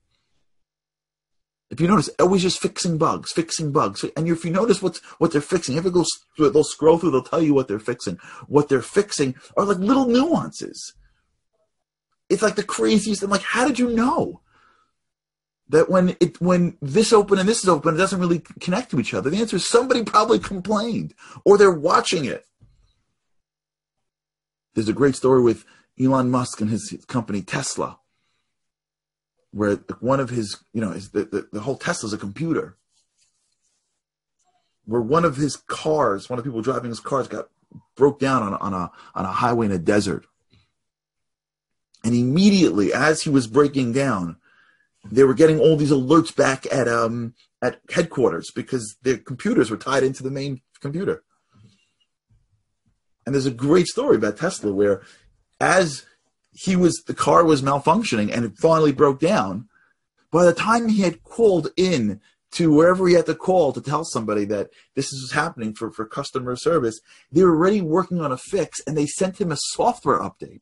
If 1.68 1.80
you 1.80 1.88
notice, 1.88 2.08
always 2.20 2.42
just 2.42 2.62
fixing 2.62 2.96
bugs, 2.96 3.32
fixing 3.32 3.72
bugs. 3.72 4.04
And 4.16 4.28
if 4.28 4.44
you 4.44 4.50
notice 4.50 4.80
what's 4.80 5.04
what 5.18 5.32
they're 5.32 5.40
fixing, 5.40 5.76
if 5.76 5.84
it 5.84 5.92
goes 5.92 6.08
through, 6.36 6.50
they'll 6.50 6.64
scroll 6.64 6.96
through, 6.96 7.10
they'll 7.10 7.22
tell 7.22 7.42
you 7.42 7.54
what 7.54 7.66
they're 7.68 7.78
fixing. 7.80 8.18
What 8.46 8.68
they're 8.68 8.80
fixing 8.80 9.34
are 9.56 9.64
like 9.64 9.78
little 9.78 10.06
nuances. 10.06 10.94
It's 12.30 12.42
like 12.42 12.54
the 12.54 12.62
craziest. 12.62 13.22
I'm 13.22 13.30
like, 13.30 13.42
how 13.42 13.66
did 13.66 13.78
you 13.78 13.90
know? 13.90 14.40
That 15.68 15.90
when 15.90 16.16
it 16.20 16.40
when 16.40 16.76
this 16.80 17.12
open 17.12 17.38
and 17.38 17.49
this 17.49 17.62
is 17.62 17.68
open, 17.68 17.94
it 17.94 17.99
doesn't 17.99 18.20
really 18.20 18.42
connect 18.61 18.90
to 18.90 19.00
each 19.00 19.14
other. 19.14 19.30
The 19.30 19.38
answer 19.38 19.56
is 19.56 19.68
somebody 19.68 20.04
probably 20.04 20.38
complained, 20.38 21.14
or 21.44 21.58
they're 21.58 21.70
watching 21.70 22.25
it. 22.25 22.46
There's 24.75 24.88
a 24.88 24.92
great 24.92 25.16
story 25.16 25.42
with 25.42 25.64
Elon 26.00 26.30
Musk 26.30 26.61
and 26.61 26.70
his 26.70 27.04
company 27.08 27.42
Tesla, 27.42 27.99
where 29.50 29.76
one 30.00 30.20
of 30.20 30.30
his, 30.30 30.58
you 30.73 30.80
know, 30.80 30.92
the, 30.92 31.25
the, 31.25 31.49
the 31.52 31.61
whole 31.61 31.76
Tesla's 31.76 32.12
a 32.12 32.18
computer. 32.18 32.76
Where 34.85 35.00
one 35.00 35.25
of 35.25 35.37
his 35.37 35.56
cars, 35.56 36.30
one 36.30 36.38
of 36.38 36.44
the 36.44 36.49
people 36.49 36.62
driving 36.62 36.90
his 36.90 37.00
cars, 37.00 37.26
got 37.26 37.49
broke 37.96 38.20
down 38.20 38.44
on, 38.44 38.54
on 38.54 38.73
a 38.73 38.92
on 39.16 39.25
a 39.25 39.32
highway 39.32 39.66
in 39.66 39.73
a 39.73 39.78
desert, 39.78 40.26
and 42.04 42.14
immediately 42.14 42.92
as 42.92 43.23
he 43.23 43.30
was 43.30 43.49
breaking 43.49 43.92
down 43.92 44.37
they 45.10 45.25
were 45.25 45.34
getting 45.34 45.58
all 45.58 45.76
these 45.76 45.90
alerts 45.90 46.34
back 46.34 46.66
at 46.72 46.88
um 46.88 47.34
at 47.62 47.80
headquarters 47.90 48.50
because 48.54 48.96
their 49.02 49.18
computers 49.18 49.70
were 49.70 49.76
tied 49.76 50.02
into 50.02 50.22
the 50.22 50.30
main 50.30 50.60
computer. 50.80 51.22
And 53.25 53.34
there's 53.34 53.46
a 53.46 53.50
great 53.50 53.86
story 53.86 54.16
about 54.16 54.36
Tesla 54.36 54.72
where 54.72 55.02
as 55.60 56.04
he 56.52 56.76
was 56.76 57.02
the 57.06 57.14
car 57.14 57.44
was 57.44 57.62
malfunctioning 57.62 58.32
and 58.32 58.44
it 58.44 58.58
finally 58.58 58.92
broke 58.92 59.20
down, 59.20 59.68
by 60.30 60.44
the 60.44 60.52
time 60.52 60.88
he 60.88 61.02
had 61.02 61.22
called 61.22 61.68
in 61.76 62.20
to 62.52 62.72
wherever 62.72 63.06
he 63.06 63.14
had 63.14 63.26
to 63.26 63.34
call 63.34 63.72
to 63.72 63.80
tell 63.80 64.04
somebody 64.04 64.44
that 64.46 64.70
this 64.94 65.12
is 65.12 65.32
happening 65.32 65.75
for, 65.75 65.90
for 65.90 66.06
customer 66.06 66.56
service, 66.56 67.00
they 67.32 67.42
were 67.42 67.56
already 67.56 67.80
working 67.80 68.20
on 68.20 68.32
a 68.32 68.38
fix 68.38 68.80
and 68.86 68.96
they 68.96 69.06
sent 69.06 69.40
him 69.40 69.52
a 69.52 69.58
software 69.58 70.20
update 70.20 70.60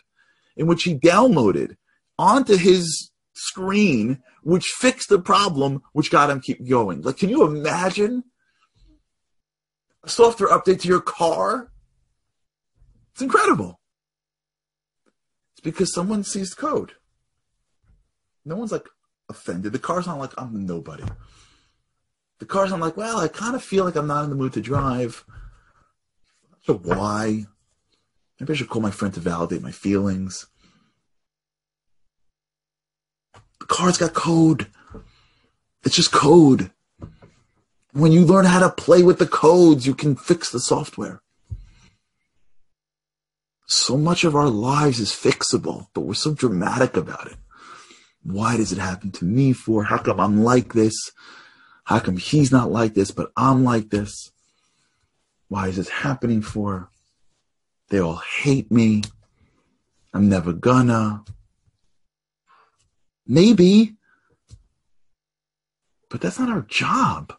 in 0.56 0.66
which 0.66 0.84
he 0.84 0.96
downloaded 0.96 1.76
onto 2.18 2.56
his 2.56 3.10
screen 3.34 4.22
which 4.44 4.66
fixed 4.66 5.08
the 5.08 5.18
problem 5.18 5.82
which 5.92 6.10
got 6.10 6.30
him 6.30 6.40
keep 6.40 6.68
going. 6.68 7.00
Like, 7.02 7.16
can 7.16 7.30
you 7.30 7.44
imagine 7.44 8.24
a 10.02 10.08
software 10.08 10.50
update 10.50 10.80
to 10.82 10.88
your 10.88 11.00
car? 11.00 11.72
It's 13.12 13.22
incredible. 13.22 13.80
It's 15.54 15.62
because 15.62 15.92
someone 15.92 16.24
sees 16.24 16.52
code. 16.52 16.92
No 18.44 18.56
one's 18.56 18.72
like 18.72 18.86
offended. 19.28 19.72
The 19.72 19.78
car's 19.78 20.06
not 20.06 20.18
like 20.18 20.32
I'm 20.36 20.66
nobody. 20.66 21.04
The 22.38 22.46
car's 22.46 22.70
not 22.70 22.80
like, 22.80 22.96
well, 22.96 23.18
I 23.18 23.28
kind 23.28 23.54
of 23.54 23.64
feel 23.64 23.84
like 23.84 23.96
I'm 23.96 24.06
not 24.06 24.24
in 24.24 24.30
the 24.30 24.36
mood 24.36 24.52
to 24.54 24.60
drive. 24.60 25.24
So 26.62 26.74
why? 26.74 27.46
Maybe 28.38 28.52
I 28.52 28.56
should 28.56 28.68
call 28.68 28.82
my 28.82 28.90
friend 28.90 29.14
to 29.14 29.20
validate 29.20 29.62
my 29.62 29.70
feelings. 29.70 30.46
The 33.64 33.75
car's 33.75 33.97
got 33.97 34.12
code. 34.12 34.66
It's 35.85 35.97
just 35.97 36.12
code. 36.12 36.71
When 37.92 38.12
you 38.12 38.26
learn 38.26 38.44
how 38.44 38.61
to 38.61 38.68
play 38.68 39.02
with 39.02 39.18
the 39.18 39.26
codes, 39.26 39.87
you 39.87 39.94
can 39.94 40.16
fix 40.16 40.50
the 40.50 40.61
software. 40.61 41.23
So 43.66 43.97
much 43.97 44.23
of 44.25 44.37
our 44.37 44.50
lives 44.50 45.00
is 45.00 45.12
fixable, 45.12 45.87
but 45.94 46.02
we're 46.02 46.12
so 46.12 46.35
dramatic 46.35 46.94
about 46.94 47.28
it. 47.28 47.38
Why 48.23 48.59
does 48.59 48.71
it 48.71 48.76
happen 48.78 49.12
to 49.12 49.25
me 49.25 49.54
for? 49.54 49.85
How 49.85 49.97
come 49.97 50.21
I'm 50.21 50.44
like 50.44 50.75
this? 50.75 50.94
How 51.85 52.00
come 52.00 52.18
he's 52.18 52.52
not 52.52 52.71
like 52.71 52.92
this, 52.92 53.12
but 53.12 53.33
I'm 53.35 53.64
like 53.64 53.88
this? 53.88 54.30
Why 55.49 55.68
is 55.68 55.76
this 55.76 55.88
happening 55.88 56.42
for? 56.42 56.90
They 57.88 57.99
all 57.99 58.21
hate 58.42 58.71
me. 58.71 59.04
I'm 60.12 60.28
never 60.28 60.52
gonna. 60.52 61.25
Maybe. 63.26 63.96
But 66.10 66.20
that's 66.20 66.38
not 66.38 66.50
our 66.50 66.62
job. 66.62 67.34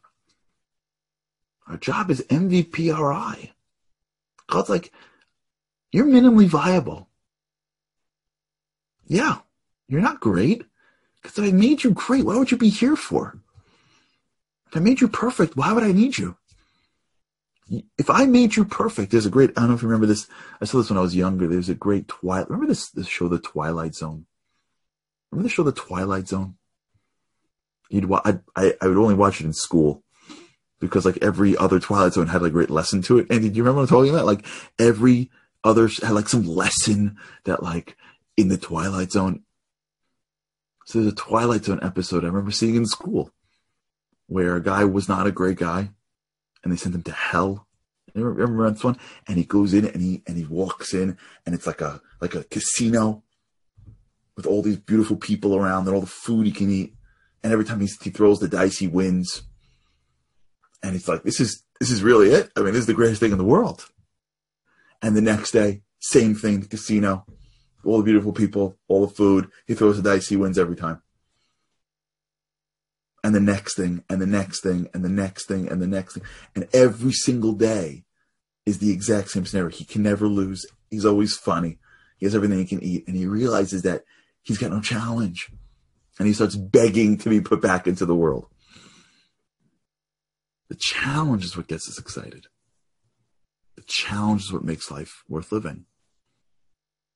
Our 1.67 1.77
job 1.77 2.11
is 2.11 2.21
MVPRI. 2.29 3.51
God's 4.47 4.69
like, 4.69 4.91
you're 5.91 6.05
minimally 6.05 6.45
viable. 6.45 7.09
Yeah, 9.07 9.39
you're 9.87 10.01
not 10.01 10.19
great. 10.19 10.65
Because 11.21 11.37
if 11.39 11.45
I 11.45 11.51
made 11.51 11.83
you 11.83 11.91
great, 11.91 12.25
why 12.25 12.37
would 12.37 12.51
you 12.51 12.57
be 12.57 12.69
here 12.69 12.95
for? 12.95 13.39
If 14.67 14.77
I 14.77 14.79
made 14.79 15.01
you 15.01 15.07
perfect, 15.07 15.55
why 15.55 15.73
would 15.73 15.83
I 15.83 15.91
need 15.91 16.17
you? 16.17 16.37
If 17.97 18.09
I 18.09 18.25
made 18.25 18.55
you 18.55 18.65
perfect, 18.65 19.11
there's 19.11 19.25
a 19.25 19.31
great, 19.31 19.51
I 19.51 19.61
don't 19.61 19.69
know 19.69 19.75
if 19.75 19.81
you 19.81 19.87
remember 19.87 20.05
this. 20.05 20.27
I 20.61 20.65
saw 20.65 20.77
this 20.77 20.89
when 20.89 20.99
I 20.99 21.01
was 21.01 21.15
younger. 21.15 21.47
There's 21.47 21.69
a 21.69 21.75
great 21.75 22.07
Twilight. 22.07 22.49
Remember 22.49 22.67
this, 22.67 22.89
this 22.91 23.07
show, 23.07 23.27
The 23.27 23.39
Twilight 23.39 23.95
Zone? 23.95 24.27
Remember 25.35 25.49
the 25.49 25.53
show, 25.53 25.63
The 25.63 25.73
Twilight 25.73 26.29
Zone? 26.29 26.55
You'd, 27.89 28.09
I, 28.09 28.39
I, 28.55 28.73
I 28.79 28.87
would 28.87 28.95
only 28.95 29.15
watch 29.15 29.41
it 29.41 29.45
in 29.45 29.51
school 29.51 30.01
because 30.79 31.03
like 31.03 31.17
every 31.21 31.57
other 31.57 31.77
Twilight 31.77 32.13
Zone 32.13 32.27
had 32.27 32.41
like 32.41 32.51
a 32.51 32.53
great 32.53 32.69
lesson 32.69 33.01
to 33.03 33.19
it. 33.19 33.27
And 33.29 33.41
did 33.41 33.57
you 33.57 33.63
remember 33.63 33.81
what 33.81 33.91
I'm 33.91 33.95
talking 33.97 34.13
about? 34.13 34.25
Like 34.25 34.45
every 34.79 35.29
other 35.61 35.89
had 36.01 36.11
like 36.11 36.29
some 36.29 36.45
lesson 36.45 37.17
that 37.43 37.61
like 37.61 37.97
in 38.37 38.47
the 38.47 38.57
Twilight 38.57 39.11
Zone. 39.11 39.43
So 40.85 40.99
there's 41.01 41.11
a 41.11 41.15
Twilight 41.15 41.65
Zone 41.65 41.79
episode 41.81 42.23
I 42.23 42.27
remember 42.27 42.51
seeing 42.51 42.75
in 42.75 42.85
school 42.85 43.29
where 44.27 44.55
a 44.55 44.63
guy 44.63 44.85
was 44.85 45.09
not 45.09 45.27
a 45.27 45.33
great 45.33 45.57
guy 45.57 45.89
and 46.63 46.71
they 46.71 46.77
sent 46.77 46.95
him 46.95 47.03
to 47.03 47.11
hell. 47.11 47.67
You 48.13 48.23
remember 48.23 48.71
this 48.71 48.85
one? 48.85 48.97
And 49.27 49.37
he 49.37 49.43
goes 49.43 49.73
in 49.73 49.85
and 49.85 50.01
he 50.01 50.23
and 50.27 50.37
he 50.37 50.45
walks 50.45 50.93
in 50.93 51.17
and 51.45 51.53
it's 51.53 51.67
like 51.67 51.81
a 51.81 51.99
like 52.21 52.35
a 52.35 52.45
casino 52.45 53.23
with 54.35 54.45
all 54.45 54.61
these 54.61 54.77
beautiful 54.77 55.17
people 55.17 55.55
around 55.55 55.87
and 55.87 55.95
all 55.95 56.01
the 56.01 56.07
food 56.07 56.45
he 56.45 56.51
can 56.51 56.69
eat. 56.69 56.93
And 57.43 57.53
every 57.53 57.65
time 57.65 57.79
he, 57.79 57.89
he 58.01 58.09
throws 58.09 58.39
the 58.39 58.47
dice, 58.47 58.77
he 58.77 58.87
wins. 58.87 59.43
And 60.83 60.95
it's 60.95 61.07
like, 61.07 61.23
this 61.23 61.39
is 61.39 61.63
this 61.79 61.91
is 61.91 62.03
really 62.03 62.29
it. 62.29 62.49
I 62.55 62.61
mean, 62.61 62.73
this 62.73 62.81
is 62.81 62.87
the 62.87 62.93
greatest 62.93 63.19
thing 63.19 63.31
in 63.31 63.37
the 63.37 63.43
world. 63.43 63.85
And 65.01 65.15
the 65.15 65.21
next 65.21 65.51
day, 65.51 65.81
same 65.99 66.35
thing, 66.35 66.61
the 66.61 66.67
casino, 66.67 67.25
all 67.83 67.97
the 67.97 68.03
beautiful 68.03 68.33
people, 68.33 68.77
all 68.87 69.05
the 69.05 69.13
food. 69.13 69.49
He 69.67 69.73
throws 69.73 70.01
the 70.01 70.09
dice, 70.09 70.27
he 70.27 70.37
wins 70.37 70.57
every 70.57 70.75
time. 70.75 71.01
And 73.23 73.33
the 73.33 73.39
next 73.39 73.75
thing, 73.75 74.03
and 74.09 74.21
the 74.21 74.27
next 74.27 74.61
thing, 74.61 74.87
and 74.93 75.03
the 75.03 75.09
next 75.09 75.47
thing, 75.47 75.67
and 75.67 75.81
the 75.81 75.87
next 75.87 76.13
thing. 76.13 76.23
And 76.53 76.67
every 76.73 77.11
single 77.11 77.53
day 77.53 78.05
is 78.65 78.77
the 78.79 78.91
exact 78.91 79.29
same 79.29 79.45
scenario. 79.45 79.69
He 79.69 79.83
can 79.83 80.03
never 80.03 80.27
lose. 80.27 80.65
He's 80.91 81.05
always 81.05 81.35
funny. 81.35 81.79
He 82.17 82.25
has 82.25 82.35
everything 82.35 82.59
he 82.59 82.65
can 82.65 82.83
eat. 82.83 83.07
And 83.07 83.15
he 83.15 83.25
realizes 83.25 83.81
that 83.81 84.03
he's 84.45 84.57
got 84.57 84.71
no 84.71 84.79
challenge. 84.79 85.51
And 86.17 86.27
he 86.27 86.33
starts 86.33 86.55
begging 86.55 87.17
to 87.17 87.29
be 87.29 87.41
put 87.41 87.61
back 87.61 87.87
into 87.87 88.05
the 88.05 88.15
world. 88.15 88.47
The 90.69 90.75
challenge 90.75 91.43
is 91.43 91.57
what 91.57 91.67
gets 91.67 91.89
us 91.89 91.99
excited. 91.99 92.47
The 93.75 93.83
challenge 93.85 94.43
is 94.43 94.53
what 94.53 94.63
makes 94.63 94.89
life 94.89 95.23
worth 95.27 95.51
living. 95.51 95.85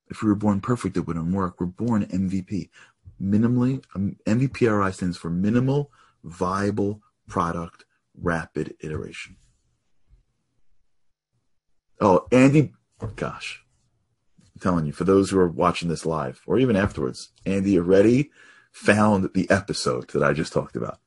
If 0.10 0.22
we 0.22 0.28
were 0.28 0.36
born 0.36 0.60
perfect, 0.60 0.98
it 0.98 1.08
wouldn't 1.08 1.34
work. 1.34 1.60
We're 1.60 1.68
born 1.68 2.06
MVP. 2.06 2.70
Minimally, 3.22 3.84
um, 3.96 4.18
MVPRI 4.28 4.94
stands 4.94 5.18
for 5.18 5.30
minimal 5.30 5.92
viable 6.24 7.02
product 7.28 7.86
rapid 8.20 8.76
iteration. 8.82 9.38
Oh, 12.02 12.28
Andy, 12.32 12.74
gosh, 13.16 13.64
I'm 14.60 14.72
telling 14.72 14.86
you, 14.88 14.92
for 14.92 15.06
those 15.06 15.30
who 15.30 15.40
are 15.40 15.48
watching 15.48 15.88
this 15.88 16.06
live 16.06 16.42
or 16.46 16.60
even 16.60 16.76
afterwards, 16.76 17.32
Andy 17.46 17.78
already 17.78 18.30
found 18.74 19.30
the 19.34 19.50
episode 19.50 20.10
that 20.10 20.22
I 20.22 20.34
just 20.34 20.52
talked 20.52 20.76
about. 20.76 21.00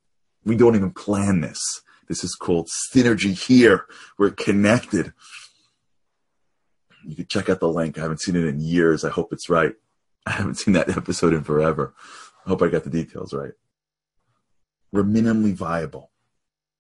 We 0.43 0.57
don't 0.57 0.75
even 0.75 0.91
plan 0.91 1.43
this. 1.43 1.83
This 2.09 2.25
is 2.25 2.35
called 2.35 2.71
synergy 2.91 3.39
here. 3.39 3.85
We're 4.17 4.31
connected. 4.31 5.13
You 7.05 7.15
can 7.15 7.27
check 7.27 7.51
out 7.51 7.61
the 7.61 7.69
link. 7.69 7.99
I 7.99 8.03
haven't 8.03 8.23
seen 8.23 8.37
it 8.37 8.47
in 8.47 8.59
years. 8.59 9.05
I 9.05 9.11
hope 9.11 9.35
it's 9.35 9.51
right. 9.51 9.75
I 10.27 10.31
haven't 10.31 10.55
seen 10.55 10.73
that 10.73 10.89
episode 10.97 11.35
in 11.35 11.45
forever. 11.45 11.93
I 12.47 12.49
hope 12.49 12.63
I 12.63 12.69
got 12.69 12.85
the 12.85 12.91
details 12.91 13.35
right. 13.35 13.53
We're 14.93 15.05
minimally 15.05 15.53
viable. 15.53 16.11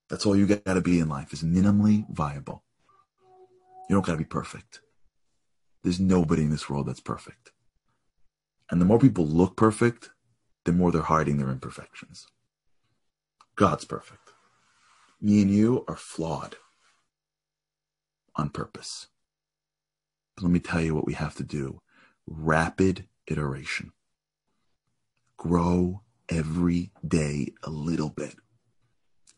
That's 0.08 0.24
all 0.24 0.36
you 0.36 0.46
got 0.46 0.64
to 0.64 0.80
be 0.80 1.00
in 1.00 1.10
life 1.10 1.34
is 1.34 1.42
minimally 1.42 2.06
viable. 2.08 2.62
You 3.90 3.96
don't 3.96 4.06
got 4.06 4.12
to 4.12 4.18
be 4.18 4.24
perfect. 4.24 4.80
There's 5.82 6.00
nobody 6.00 6.42
in 6.42 6.50
this 6.50 6.70
world 6.70 6.86
that's 6.86 7.00
perfect. 7.00 7.50
And 8.70 8.80
the 8.80 8.86
more 8.86 8.98
people 8.98 9.26
look 9.26 9.56
perfect, 9.56 10.10
the 10.64 10.72
more 10.72 10.92
they're 10.92 11.02
hiding 11.02 11.38
their 11.38 11.50
imperfections. 11.50 12.26
God's 13.56 13.84
perfect. 13.84 14.30
Me 15.20 15.42
and 15.42 15.50
you 15.50 15.84
are 15.88 15.96
flawed 15.96 16.56
on 18.34 18.48
purpose. 18.48 19.08
But 20.36 20.44
let 20.44 20.52
me 20.52 20.60
tell 20.60 20.80
you 20.80 20.94
what 20.94 21.06
we 21.06 21.14
have 21.14 21.34
to 21.36 21.44
do 21.44 21.82
rapid 22.26 23.06
iteration. 23.26 23.92
Grow 25.36 26.02
every 26.28 26.92
day 27.06 27.52
a 27.62 27.70
little 27.70 28.10
bit, 28.10 28.36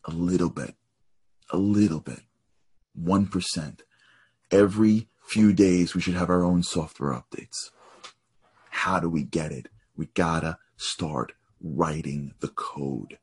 a 0.04 0.10
little 0.10 0.50
bit, 0.50 0.74
a 1.50 1.56
little 1.56 2.00
bit, 2.00 2.20
1%. 3.00 3.80
Every 4.50 5.08
few 5.26 5.52
days, 5.52 5.94
we 5.94 6.00
should 6.00 6.14
have 6.14 6.30
our 6.30 6.44
own 6.44 6.62
software 6.62 7.12
updates. 7.12 7.70
How 8.70 9.00
do 9.00 9.08
we 9.08 9.22
get 9.22 9.52
it? 9.52 9.68
We 9.96 10.06
gotta 10.14 10.58
start 10.76 11.32
writing 11.60 12.34
the 12.40 12.48
code. 12.48 13.18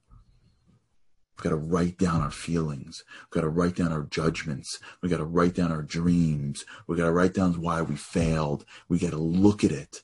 We've 1.42 1.44
got 1.44 1.50
to 1.50 1.56
write 1.56 1.98
down 1.98 2.22
our 2.22 2.30
feelings. 2.30 3.04
We've 3.24 3.42
got 3.42 3.42
to 3.42 3.50
write 3.50 3.76
down 3.76 3.92
our 3.92 4.04
judgments. 4.04 4.80
We've 5.02 5.10
got 5.10 5.18
to 5.18 5.26
write 5.26 5.56
down 5.56 5.72
our 5.72 5.82
dreams. 5.82 6.66
We've 6.86 7.00
got 7.00 7.06
to 7.06 7.12
write 7.12 7.34
down 7.34 7.60
why 7.60 7.82
we 7.82 7.96
failed. 7.96 8.64
We 8.88 9.00
got 9.00 9.10
to 9.10 9.18
look 9.18 9.64
at 9.64 9.72
it. 9.72 10.04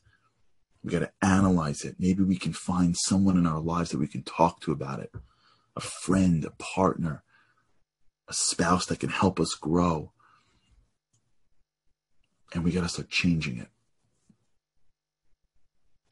We 0.83 0.89
got 0.89 0.99
to 0.99 1.11
analyze 1.21 1.83
it. 1.83 1.97
Maybe 1.99 2.23
we 2.23 2.37
can 2.37 2.53
find 2.53 2.97
someone 2.97 3.37
in 3.37 3.45
our 3.45 3.59
lives 3.59 3.91
that 3.91 3.99
we 3.99 4.07
can 4.07 4.23
talk 4.23 4.61
to 4.61 4.71
about 4.71 4.99
it 4.99 5.13
a 5.75 5.79
friend, 5.79 6.43
a 6.43 6.49
partner, 6.51 7.23
a 8.27 8.33
spouse 8.33 8.87
that 8.87 8.99
can 8.99 9.09
help 9.09 9.39
us 9.39 9.53
grow. 9.53 10.11
And 12.53 12.63
we 12.63 12.71
got 12.71 12.83
to 12.83 12.89
start 12.89 13.09
changing 13.09 13.57
it. 13.57 13.67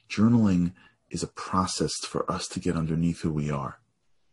Journaling 0.09 0.73
is 1.09 1.23
a 1.23 1.27
process 1.27 1.93
for 2.05 2.29
us 2.31 2.47
to 2.49 2.59
get 2.59 2.75
underneath 2.75 3.21
who 3.21 3.31
we 3.31 3.49
are. 3.49 3.79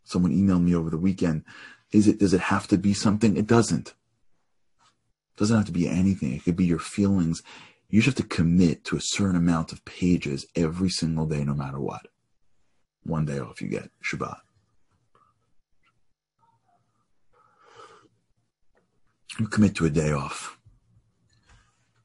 Someone 0.04 0.32
emailed 0.32 0.64
me 0.64 0.74
over 0.74 0.90
the 0.90 0.98
weekend. 0.98 1.44
Is 1.92 2.08
it, 2.08 2.18
does 2.18 2.34
it 2.34 2.40
have 2.40 2.66
to 2.68 2.78
be 2.78 2.94
something? 2.94 3.36
It 3.36 3.46
doesn't. 3.46 3.88
It 3.88 5.38
doesn't 5.38 5.56
have 5.56 5.66
to 5.66 5.72
be 5.72 5.88
anything. 5.88 6.32
It 6.32 6.44
could 6.44 6.56
be 6.56 6.64
your 6.64 6.78
feelings. 6.78 7.42
You 7.88 8.00
just 8.00 8.18
have 8.18 8.28
to 8.28 8.34
commit 8.34 8.84
to 8.84 8.96
a 8.96 9.02
certain 9.02 9.36
amount 9.36 9.72
of 9.72 9.84
pages 9.84 10.46
every 10.56 10.88
single 10.88 11.26
day, 11.26 11.44
no 11.44 11.54
matter 11.54 11.78
what. 11.78 12.06
One 13.04 13.26
day 13.26 13.38
off 13.38 13.60
you 13.60 13.68
get, 13.68 13.90
Shabbat. 14.02 14.38
You 19.38 19.46
commit 19.48 19.74
to 19.76 19.86
a 19.86 19.90
day 19.90 20.12
off. 20.12 20.58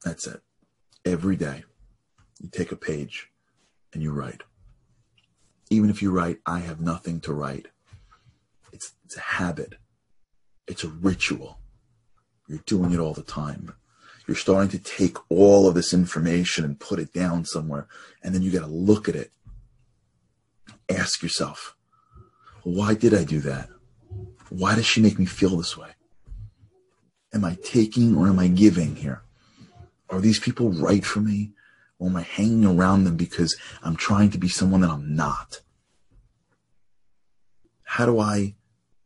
That's 0.08 0.26
it. 0.26 0.40
Every 1.04 1.36
day, 1.36 1.64
you 2.40 2.48
take 2.48 2.72
a 2.72 2.76
page 2.76 3.30
and 3.92 4.02
you 4.02 4.10
write. 4.10 4.42
Even 5.68 5.90
if 5.90 6.00
you 6.00 6.10
write, 6.10 6.38
I 6.46 6.60
have 6.60 6.80
nothing 6.80 7.20
to 7.20 7.34
write, 7.34 7.66
it's, 8.72 8.92
it's 9.04 9.18
a 9.18 9.20
habit, 9.20 9.74
it's 10.66 10.82
a 10.82 10.88
ritual. 10.88 11.58
You're 12.46 12.64
doing 12.64 12.94
it 12.94 12.98
all 12.98 13.12
the 13.12 13.22
time. 13.22 13.74
You're 14.26 14.34
starting 14.34 14.70
to 14.70 14.78
take 14.78 15.18
all 15.30 15.68
of 15.68 15.74
this 15.74 15.92
information 15.92 16.64
and 16.64 16.80
put 16.80 16.98
it 16.98 17.12
down 17.12 17.44
somewhere, 17.44 17.86
and 18.22 18.34
then 18.34 18.40
you 18.40 18.50
got 18.50 18.60
to 18.60 18.66
look 18.66 19.10
at 19.10 19.14
it. 19.14 19.30
Ask 20.88 21.22
yourself, 21.22 21.76
why 22.62 22.94
did 22.94 23.12
I 23.12 23.24
do 23.24 23.40
that? 23.40 23.68
Why 24.48 24.74
does 24.74 24.86
she 24.86 25.02
make 25.02 25.18
me 25.18 25.26
feel 25.26 25.58
this 25.58 25.76
way? 25.76 25.90
Am 27.34 27.44
I 27.44 27.58
taking 27.62 28.16
or 28.16 28.26
am 28.26 28.38
I 28.38 28.48
giving 28.48 28.96
here? 28.96 29.22
Are 30.10 30.20
these 30.20 30.40
people 30.40 30.70
right 30.70 31.04
for 31.04 31.20
me? 31.20 31.52
Or 31.98 32.08
am 32.08 32.16
I 32.16 32.22
hanging 32.22 32.64
around 32.64 33.04
them 33.04 33.16
because 33.16 33.56
I'm 33.82 33.96
trying 33.96 34.30
to 34.30 34.38
be 34.38 34.48
someone 34.48 34.82
that 34.82 34.90
I'm 34.90 35.14
not? 35.14 35.60
How 37.82 38.06
do 38.06 38.20
I 38.20 38.54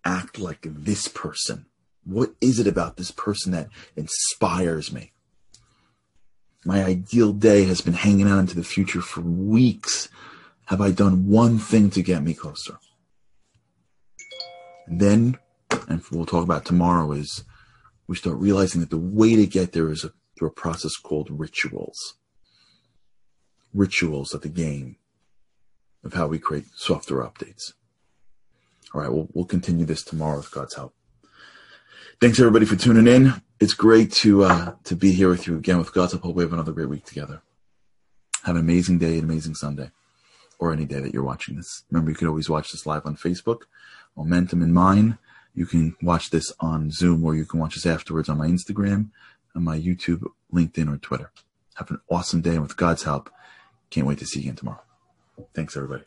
act 0.05 0.39
like 0.39 0.67
this 0.69 1.09
person? 1.09 1.67
What 2.05 2.35
is 2.41 2.59
it 2.59 2.67
about 2.67 2.97
this 2.97 3.11
person 3.11 3.53
that 3.53 3.69
inspires 3.97 4.93
me? 4.93 5.13
My 6.65 6.85
ideal 6.85 7.33
day 7.33 7.65
has 7.65 7.81
been 7.81 7.95
hanging 7.95 8.29
out 8.29 8.39
into 8.39 8.55
the 8.55 8.65
future 8.65 9.01
for 9.01 9.21
weeks. 9.21 10.09
Have 10.67 10.81
I 10.81 10.91
done 10.91 11.29
one 11.29 11.59
thing 11.59 11.91
to 11.91 12.03
get 12.03 12.23
me 12.23 12.35
closer? 12.35 12.79
And 14.87 15.01
then, 15.01 15.39
and 15.89 16.03
we'll 16.11 16.27
talk 16.27 16.45
about 16.45 16.65
tomorrow, 16.65 17.13
is 17.13 17.45
we 18.07 18.17
start 18.17 18.37
realizing 18.37 18.81
that 18.81 18.91
the 18.91 18.99
way 18.99 19.37
to 19.37 19.47
get 19.47 19.73
there 19.73 19.91
is 19.91 20.05
a, 20.05 20.13
through 20.43 20.49
a 20.49 20.51
process 20.51 20.97
called 20.97 21.29
rituals 21.31 22.15
rituals 23.73 24.35
of 24.35 24.41
the 24.41 24.49
game 24.49 24.97
of 26.03 26.15
how 26.15 26.27
we 26.27 26.37
create 26.37 26.65
software 26.75 27.23
updates. 27.23 27.75
All 28.93 29.03
right, 29.03 29.13
we'll, 29.13 29.29
we'll 29.33 29.45
continue 29.45 29.85
this 29.85 30.03
tomorrow 30.03 30.39
with 30.39 30.51
God's 30.51 30.75
help. 30.75 30.95
Thanks 32.21 32.41
everybody 32.41 32.67
for 32.67 32.75
tuning 32.75 33.07
in. 33.07 33.41
It's 33.61 33.73
great 33.73 34.11
to 34.15 34.43
uh, 34.43 34.75
to 34.83 34.97
be 34.97 35.13
here 35.13 35.29
with 35.29 35.47
you 35.47 35.57
again. 35.57 35.79
With 35.79 35.95
God's 35.95 36.11
help, 36.11 36.25
hope 36.25 36.35
we 36.35 36.43
have 36.43 36.53
another 36.53 36.73
great 36.73 36.89
week 36.89 37.05
together. 37.05 37.41
Have 38.43 38.57
an 38.57 38.63
amazing 38.63 38.99
day, 38.99 39.19
an 39.19 39.25
amazing 39.25 39.55
Sunday, 39.55 39.93
or 40.59 40.73
any 40.73 40.87
day 40.87 40.99
that 40.99 41.15
you're 41.15 41.23
watching 41.23 41.55
this. 41.55 41.85
Remember, 41.89 42.11
you 42.11 42.17
can 42.17 42.27
always 42.27 42.51
watch 42.51 42.73
this 42.73 42.85
live 42.85 43.07
on 43.07 43.15
Facebook, 43.15 43.61
Momentum 44.17 44.61
in 44.61 44.73
Mind. 44.73 45.19
You 45.55 45.67
can 45.67 45.95
watch 46.03 46.31
this 46.31 46.53
on 46.59 46.91
Zoom, 46.91 47.25
or 47.25 47.37
you 47.37 47.45
can 47.45 47.61
watch 47.61 47.77
this 47.77 47.87
afterwards 47.87 48.29
on 48.29 48.39
my 48.39 48.49
Instagram, 48.49 49.11
on 49.55 49.65
my 49.65 49.79
YouTube, 49.79 50.25
LinkedIn, 50.53 50.93
or 50.93 50.99
Twitter. 50.99 51.31
Have 51.75 51.91
an 51.91 52.01
awesome 52.11 52.41
day, 52.41 52.53
and 52.53 52.63
with 52.63 52.77
God's 52.77 53.05
help, 53.05 53.31
can't 53.91 54.07
wait 54.07 54.19
to 54.19 54.27
see 54.27 54.41
you 54.41 54.45
again 54.47 54.57
tomorrow. 54.57 54.83
Thanks, 55.55 55.77
everybody. 55.77 56.05